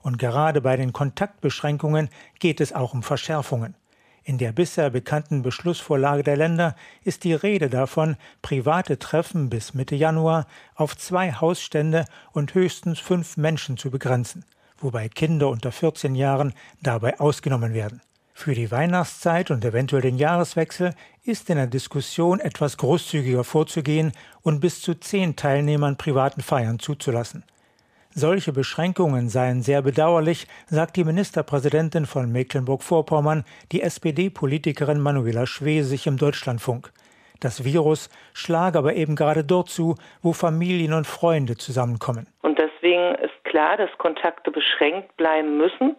[0.00, 2.08] Und gerade bei den Kontaktbeschränkungen
[2.40, 3.76] geht es auch um Verschärfungen.
[4.24, 6.74] In der bisher bekannten Beschlussvorlage der Länder
[7.04, 13.36] ist die Rede davon, private Treffen bis Mitte Januar auf zwei Hausstände und höchstens fünf
[13.36, 14.44] Menschen zu begrenzen
[14.80, 18.00] wobei Kinder unter 14 Jahren dabei ausgenommen werden.
[18.34, 24.12] Für die Weihnachtszeit und eventuell den Jahreswechsel ist in der Diskussion etwas großzügiger vorzugehen
[24.42, 27.42] und bis zu zehn Teilnehmern privaten Feiern zuzulassen.
[28.14, 36.16] Solche Beschränkungen seien sehr bedauerlich, sagt die Ministerpräsidentin von Mecklenburg-Vorpommern, die SPD-Politikerin Manuela Schwesig im
[36.16, 36.92] Deutschlandfunk.
[37.40, 42.26] Das Virus schlage aber eben gerade dort zu, wo Familien und Freunde zusammenkommen.
[42.42, 45.96] Und deswegen ist klar, dass Kontakte beschränkt bleiben müssen.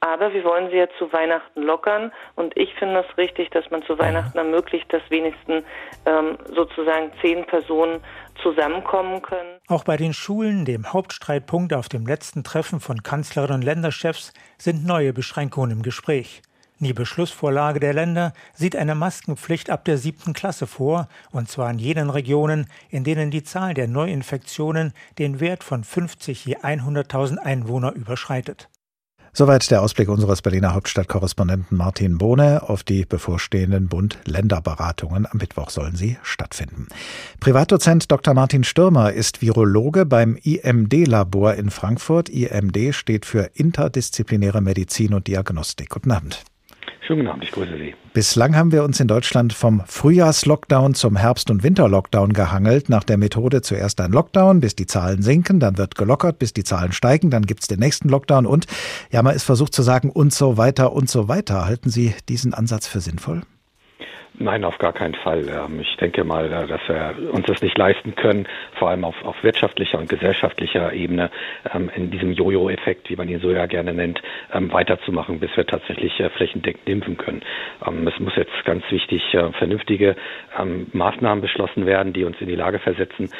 [0.00, 2.12] Aber wir wollen sie ja zu Weihnachten lockern.
[2.36, 5.64] Und ich finde es richtig, dass man zu Weihnachten ermöglicht, dass wenigstens
[6.04, 8.00] ähm, sozusagen zehn Personen
[8.42, 9.58] zusammenkommen können.
[9.68, 14.86] Auch bei den Schulen, dem Hauptstreitpunkt auf dem letzten Treffen von Kanzlerin und Länderchefs, sind
[14.86, 16.42] neue Beschränkungen im Gespräch.
[16.78, 21.78] Die Beschlussvorlage der Länder sieht eine Maskenpflicht ab der siebten Klasse vor, und zwar in
[21.78, 27.92] jenen Regionen, in denen die Zahl der Neuinfektionen den Wert von 50 je 100.000 Einwohner
[27.92, 28.68] überschreitet.
[29.32, 35.26] Soweit der Ausblick unseres Berliner Hauptstadtkorrespondenten Martin Bohne auf die bevorstehenden Bund-Länder-Beratungen.
[35.30, 36.88] Am Mittwoch sollen sie stattfinden.
[37.40, 38.32] Privatdozent Dr.
[38.32, 42.30] Martin Stürmer ist Virologe beim IMD-Labor in Frankfurt.
[42.30, 45.90] IMD steht für interdisziplinäre Medizin und Diagnostik.
[45.90, 46.42] Guten Abend.
[47.06, 47.94] Schönen guten Abend, ich grüße Sie.
[48.14, 53.16] Bislang haben wir uns in Deutschland vom Frühjahrslockdown zum Herbst- und Winterlockdown gehangelt, nach der
[53.16, 57.30] Methode zuerst ein Lockdown, bis die Zahlen sinken, dann wird gelockert, bis die Zahlen steigen,
[57.30, 58.66] dann gibt es den nächsten Lockdown und,
[59.12, 61.64] ja, man ist versucht zu sagen, und so weiter und so weiter.
[61.64, 63.42] Halten Sie diesen Ansatz für sinnvoll?
[64.38, 65.48] Nein, auf gar keinen Fall.
[65.48, 68.46] Ähm, ich denke mal, äh, dass wir uns das nicht leisten können,
[68.78, 71.30] vor allem auf, auf wirtschaftlicher und gesellschaftlicher Ebene
[71.72, 74.20] ähm, in diesem Jojo-Effekt, wie man ihn so ja gerne nennt,
[74.52, 77.42] ähm, weiterzumachen, bis wir tatsächlich äh, flächendeckend impfen können.
[77.80, 80.16] Es muss jetzt ganz wichtig äh, vernünftige
[80.92, 83.30] Maßnahmen beschlossen werden, die uns in die Lage versetzen,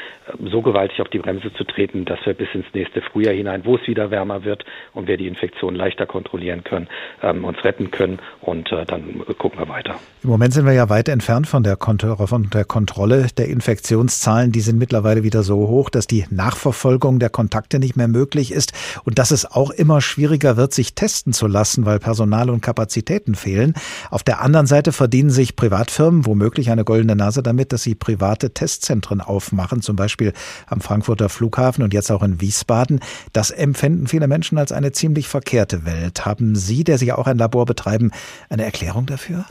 [0.51, 3.77] so gewaltig auf die Bremse zu treten, dass wir bis ins nächste Frühjahr hinein, wo
[3.77, 6.89] es wieder wärmer wird und wir die Infektion leichter kontrollieren können,
[7.23, 9.95] uns retten können und dann gucken wir weiter.
[10.23, 14.53] Im Moment sind wir ja weit entfernt von der, von der Kontrolle der Infektionszahlen.
[14.53, 18.73] Die sind mittlerweile wieder so hoch, dass die Nachverfolgung der Kontakte nicht mehr möglich ist
[19.05, 23.35] und dass es auch immer schwieriger wird, sich testen zu lassen, weil Personal und Kapazitäten
[23.35, 23.75] fehlen.
[24.11, 28.53] Auf der anderen Seite verdienen sich Privatfirmen womöglich eine goldene Nase damit, dass sie private
[28.53, 30.33] Testzentren aufmachen, zum Beispiel
[30.67, 33.01] am Frankfurter Flughafen und jetzt auch in Wiesbaden.
[33.33, 36.27] Das empfinden viele Menschen als eine ziemlich verkehrte Welt.
[36.27, 38.11] Haben Sie, der Sie auch ein Labor betreiben,
[38.49, 39.45] eine Erklärung dafür?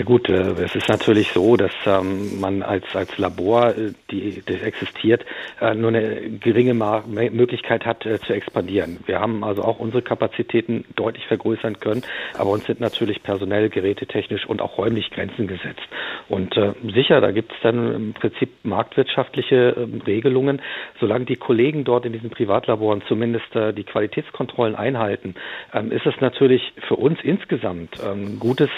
[0.00, 4.42] Ja gut, äh, es ist natürlich so, dass ähm, man als, als Labor, äh, die,
[4.46, 5.26] das existiert,
[5.60, 9.00] äh, nur eine geringe Möglichkeit hat zu expandieren.
[9.04, 12.00] Wir haben also auch unsere Kapazitäten deutlich vergrößern können,
[12.32, 15.82] aber uns sind natürlich personell, gerätetechnisch und auch räumlich Grenzen gesetzt.
[16.30, 16.54] Und
[16.94, 20.62] sicher, da gibt es dann im Prinzip marktwirtschaftliche äh, Regelungen.
[20.98, 25.34] Solange die Kollegen dort in diesen Privatlaboren zumindest die Qualitätskontrollen einhalten,
[25.74, 28.70] ähm, ist es natürlich für uns insgesamt ähm, gutes,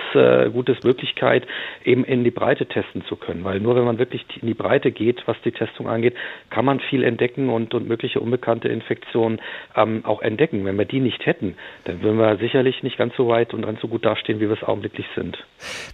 [0.52, 1.46] gutes möglich Möglichkeit,
[1.84, 3.44] eben in die Breite testen zu können.
[3.44, 6.14] Weil nur wenn man wirklich in die Breite geht, was die Testung angeht,
[6.50, 9.40] kann man viel entdecken und, und mögliche unbekannte Infektionen
[9.76, 10.64] ähm, auch entdecken.
[10.64, 13.80] Wenn wir die nicht hätten, dann würden wir sicherlich nicht ganz so weit und ganz
[13.80, 15.38] so gut dastehen, wie wir es augenblicklich sind.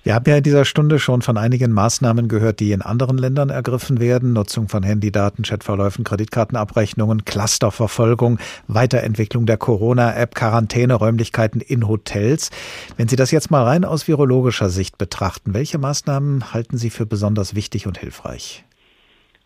[0.04, 3.50] Wir haben ja in dieser Stunde schon von einigen Maßnahmen gehört, die in anderen Ländern
[3.50, 4.32] ergriffen werden.
[4.32, 12.50] Nutzung von Handydaten, Chatverläufen, Kreditkartenabrechnungen, Clusterverfolgung, Weiterentwicklung der Corona-App, Quarantäneräumlichkeiten in Hotels.
[12.96, 15.07] Wenn Sie das jetzt mal rein aus virologischer Sicht betrachten,
[15.54, 18.64] welche Maßnahmen halten Sie für besonders wichtig und hilfreich?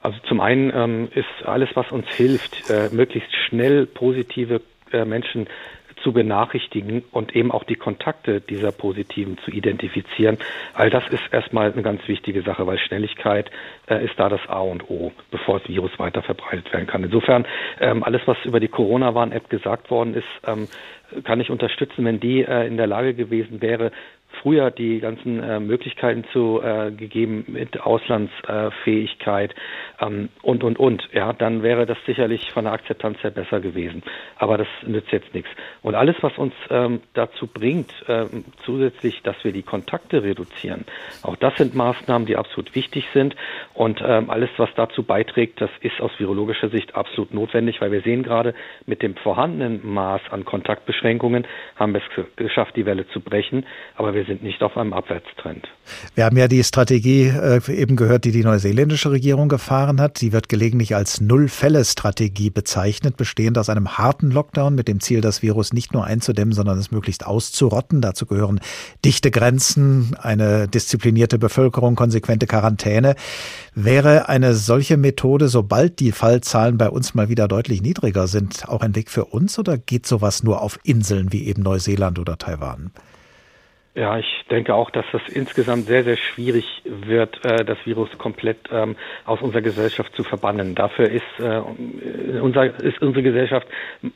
[0.01, 4.61] Also zum einen ähm, ist alles, was uns hilft, äh, möglichst schnell positive
[4.93, 5.47] äh, Menschen
[6.03, 10.39] zu benachrichtigen und eben auch die Kontakte dieser Positiven zu identifizieren.
[10.75, 13.51] All das ist erstmal eine ganz wichtige Sache, weil Schnelligkeit
[13.87, 17.05] äh, ist da das A und O, bevor das Virus weiter verbreitet werden kann.
[17.05, 17.47] Insofern
[17.81, 20.69] ähm, alles, was über die Corona-Warn-App gesagt worden ist, ähm,
[21.25, 23.93] kann ich unterstützen, wenn die äh, in der Lage gewesen wäre,
[24.41, 29.55] früher die ganzen äh, Möglichkeiten zu äh, gegeben mit Auslandsfähigkeit
[30.01, 31.09] ähm, und und und.
[31.13, 34.03] Ja, dann wäre das sicherlich von der Akzeptanz her besser gewesen.
[34.37, 35.51] Aber das nützt jetzt nichts.
[35.83, 40.85] Und alles, was uns ähm, dazu bringt, ähm, zusätzlich, dass wir die Kontakte reduzieren,
[41.23, 43.37] auch das sind Maßnahmen, die absolut wichtig sind.
[43.75, 48.01] Und ähm, alles, was dazu beiträgt, das ist aus virologischer Sicht absolut notwendig, weil wir
[48.03, 48.55] sehen gerade
[48.87, 53.67] mit dem vorhandenen Maß an Kontaktbeschränkungen haben wir es geschafft, die Welle zu brechen.
[53.97, 55.69] Aber wir sind sind nicht auf einem Abwärtstrend.
[56.15, 60.19] Wir haben ja die Strategie äh, eben gehört, die die neuseeländische Regierung gefahren hat.
[60.19, 65.43] Sie wird gelegentlich als Null-Fälle-Strategie bezeichnet, bestehend aus einem harten Lockdown mit dem Ziel, das
[65.43, 68.01] Virus nicht nur einzudämmen, sondern es möglichst auszurotten.
[68.01, 68.61] Dazu gehören
[69.05, 73.15] dichte Grenzen, eine disziplinierte Bevölkerung, konsequente Quarantäne.
[73.75, 78.81] Wäre eine solche Methode, sobald die Fallzahlen bei uns mal wieder deutlich niedriger sind, auch
[78.83, 82.93] ein Weg für uns oder geht sowas nur auf Inseln wie eben Neuseeland oder Taiwan?
[83.95, 88.57] Ja, ich denke auch, dass das insgesamt sehr, sehr schwierig wird, äh, das Virus komplett
[88.73, 90.75] ähm, aus unserer Gesellschaft zu verbannen.
[90.75, 91.61] Dafür ist, äh,
[92.41, 93.67] unser, ist unsere Gesellschaft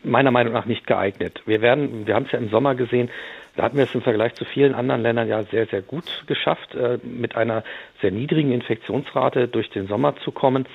[0.02, 1.42] meiner Meinung nach nicht geeignet.
[1.44, 3.10] Wir werden, wir haben es ja im Sommer gesehen,
[3.54, 6.74] da hatten wir es im Vergleich zu vielen anderen Ländern ja sehr, sehr gut geschafft,
[6.74, 7.62] äh, mit einer
[8.00, 10.66] sehr niedrigen Infektionsrate durch den Sommer zu kommen.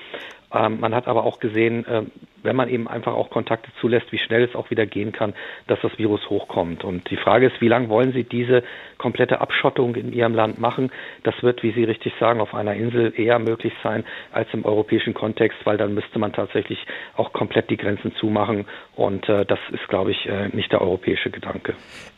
[0.52, 2.02] Ähm, man hat aber auch gesehen, äh,
[2.42, 5.34] wenn man eben einfach auch Kontakte zulässt, wie schnell es auch wieder gehen kann,
[5.66, 6.84] dass das Virus hochkommt.
[6.84, 8.62] Und die Frage ist, wie lange wollen Sie diese
[8.98, 10.90] komplette Abschottung in Ihrem Land machen?
[11.22, 15.14] Das wird, wie Sie richtig sagen, auf einer Insel eher möglich sein als im europäischen
[15.14, 16.84] Kontext, weil dann müsste man tatsächlich
[17.16, 18.66] auch komplett die Grenzen zumachen.
[18.96, 21.74] Und äh, das ist, glaube ich, äh, nicht der europäische Gedanke.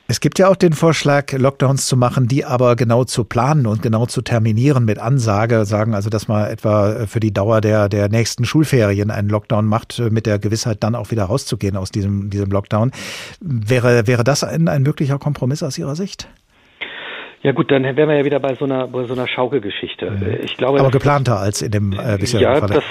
[0.07, 3.81] Es gibt ja auch den Vorschlag, Lockdowns zu machen, die aber genau zu planen und
[3.81, 8.11] genau zu terminieren mit Ansage, sagen also, dass man etwa für die Dauer der, der
[8.11, 12.51] nächsten Schulferien einen Lockdown macht, mit der Gewissheit dann auch wieder rauszugehen aus diesem, diesem
[12.51, 12.91] Lockdown.
[13.41, 16.29] Wäre, wäre das ein, ein möglicher Kompromiss aus Ihrer Sicht?
[17.45, 20.11] Ja gut, dann wären wir ja wieder bei so einer, bei so einer Schaukelgeschichte.
[20.11, 20.39] Mhm.
[20.45, 22.71] Ich glaube, Aber geplanter als in dem äh, bisherigen ja, Fall.
[22.71, 22.85] Das,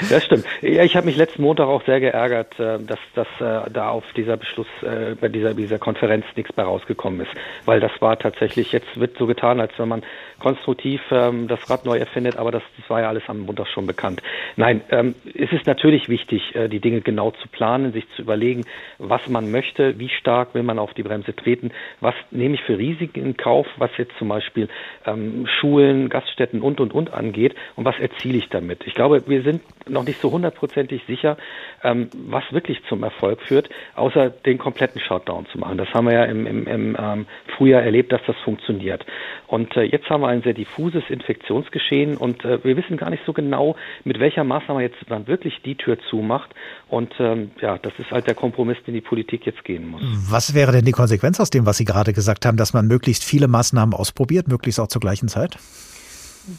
[0.10, 0.44] das stimmt.
[0.60, 4.04] Ja, ich habe mich letzten Montag auch sehr geärgert, äh, dass, dass äh, da auf
[4.16, 7.32] dieser Beschluss, äh, bei dieser, dieser Konferenz nichts mehr rausgekommen ist.
[7.64, 10.04] Weil das war tatsächlich, jetzt wird so getan, als wenn man
[10.38, 13.86] konstruktiv ähm, das Rad neu erfindet, aber das, das war ja alles am Montag schon
[13.86, 14.22] bekannt.
[14.56, 18.64] Nein, ähm, es ist natürlich wichtig, äh, die Dinge genau zu planen, sich zu überlegen,
[18.98, 21.70] was man möchte, wie stark will man auf die Bremse treten,
[22.00, 24.68] was nehme ich für Risiken in Kauf, was jetzt zum Beispiel
[25.06, 28.86] ähm, Schulen, Gaststätten und und und angeht und was erziele ich damit.
[28.86, 31.36] Ich glaube, wir sind noch nicht so hundertprozentig sicher,
[31.82, 35.78] ähm, was wirklich zum Erfolg führt, außer den kompletten Shutdown zu machen.
[35.78, 37.26] Das haben wir ja im, im, im ähm,
[37.56, 39.04] Frühjahr erlebt, dass das funktioniert.
[39.46, 43.24] Und äh, jetzt haben wir ein sehr diffuses Infektionsgeschehen und äh, wir wissen gar nicht
[43.26, 46.50] so genau, mit welcher Maßnahme jetzt dann wirklich die Tür zumacht.
[46.88, 50.02] Und ähm, ja, das ist halt der Kompromiss, den die Politik jetzt gehen muss.
[50.30, 52.86] Was wäre denn die Konsequenz aus dem, was Sie gerade gesagt haben, dass man
[53.22, 55.58] möglichst viele Maßnahmen ausprobiert, möglichst auch zur gleichen Zeit?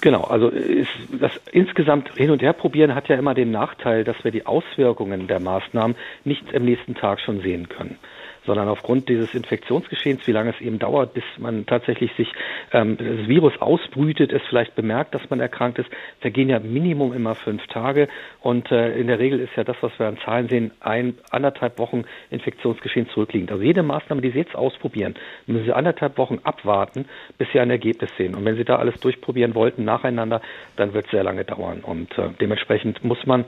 [0.02, 0.88] Genau, also ist
[1.20, 5.28] das insgesamt hin und her probieren hat ja immer den Nachteil, dass wir die Auswirkungen
[5.28, 7.98] der Maßnahmen nicht am nächsten Tag schon sehen können
[8.46, 12.32] sondern aufgrund dieses Infektionsgeschehens, wie lange es eben dauert, bis man tatsächlich sich
[12.72, 15.90] ähm, das Virus ausbrütet, es vielleicht bemerkt, dass man erkrankt ist,
[16.20, 18.08] vergehen ja Minimum immer fünf Tage
[18.42, 21.80] und äh, in der Regel ist ja das, was wir an Zahlen sehen, ein anderthalb
[21.80, 23.52] Wochen Infektionsgeschehen zurückliegend.
[23.52, 25.16] Also jede Maßnahme, die Sie jetzt ausprobieren,
[25.48, 27.06] müssen Sie anderthalb Wochen abwarten,
[27.38, 28.36] bis Sie ein Ergebnis sehen.
[28.36, 30.42] Und wenn Sie da alles durchprobieren wollten nacheinander,
[30.76, 31.82] dann wird es sehr lange dauern.
[31.82, 33.46] Und äh, dementsprechend muss man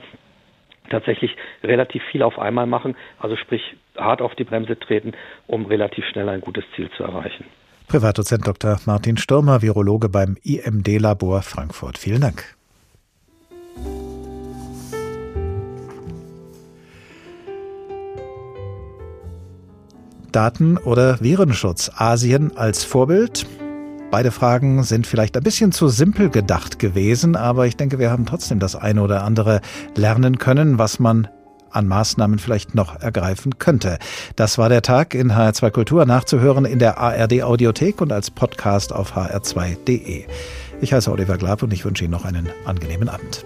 [0.90, 5.12] tatsächlich relativ viel auf einmal machen, also sprich hart auf die Bremse treten,
[5.46, 7.44] um relativ schnell ein gutes Ziel zu erreichen.
[7.88, 8.78] Privatdozent Dr.
[8.84, 11.98] Martin Stürmer, Virologe beim IMD-Labor Frankfurt.
[11.98, 12.56] Vielen Dank.
[20.32, 21.90] Daten- oder Virenschutz.
[21.96, 23.46] Asien als Vorbild.
[24.10, 28.24] Beide Fragen sind vielleicht ein bisschen zu simpel gedacht gewesen, aber ich denke, wir haben
[28.24, 29.60] trotzdem das eine oder andere
[29.96, 31.28] lernen können, was man
[31.70, 33.98] an Maßnahmen vielleicht noch ergreifen könnte.
[34.36, 38.92] Das war der Tag in HR2 Kultur nachzuhören in der ARD Audiothek und als Podcast
[38.92, 40.24] auf hr2.de.
[40.80, 43.44] Ich heiße Oliver Glab und ich wünsche Ihnen noch einen angenehmen Abend.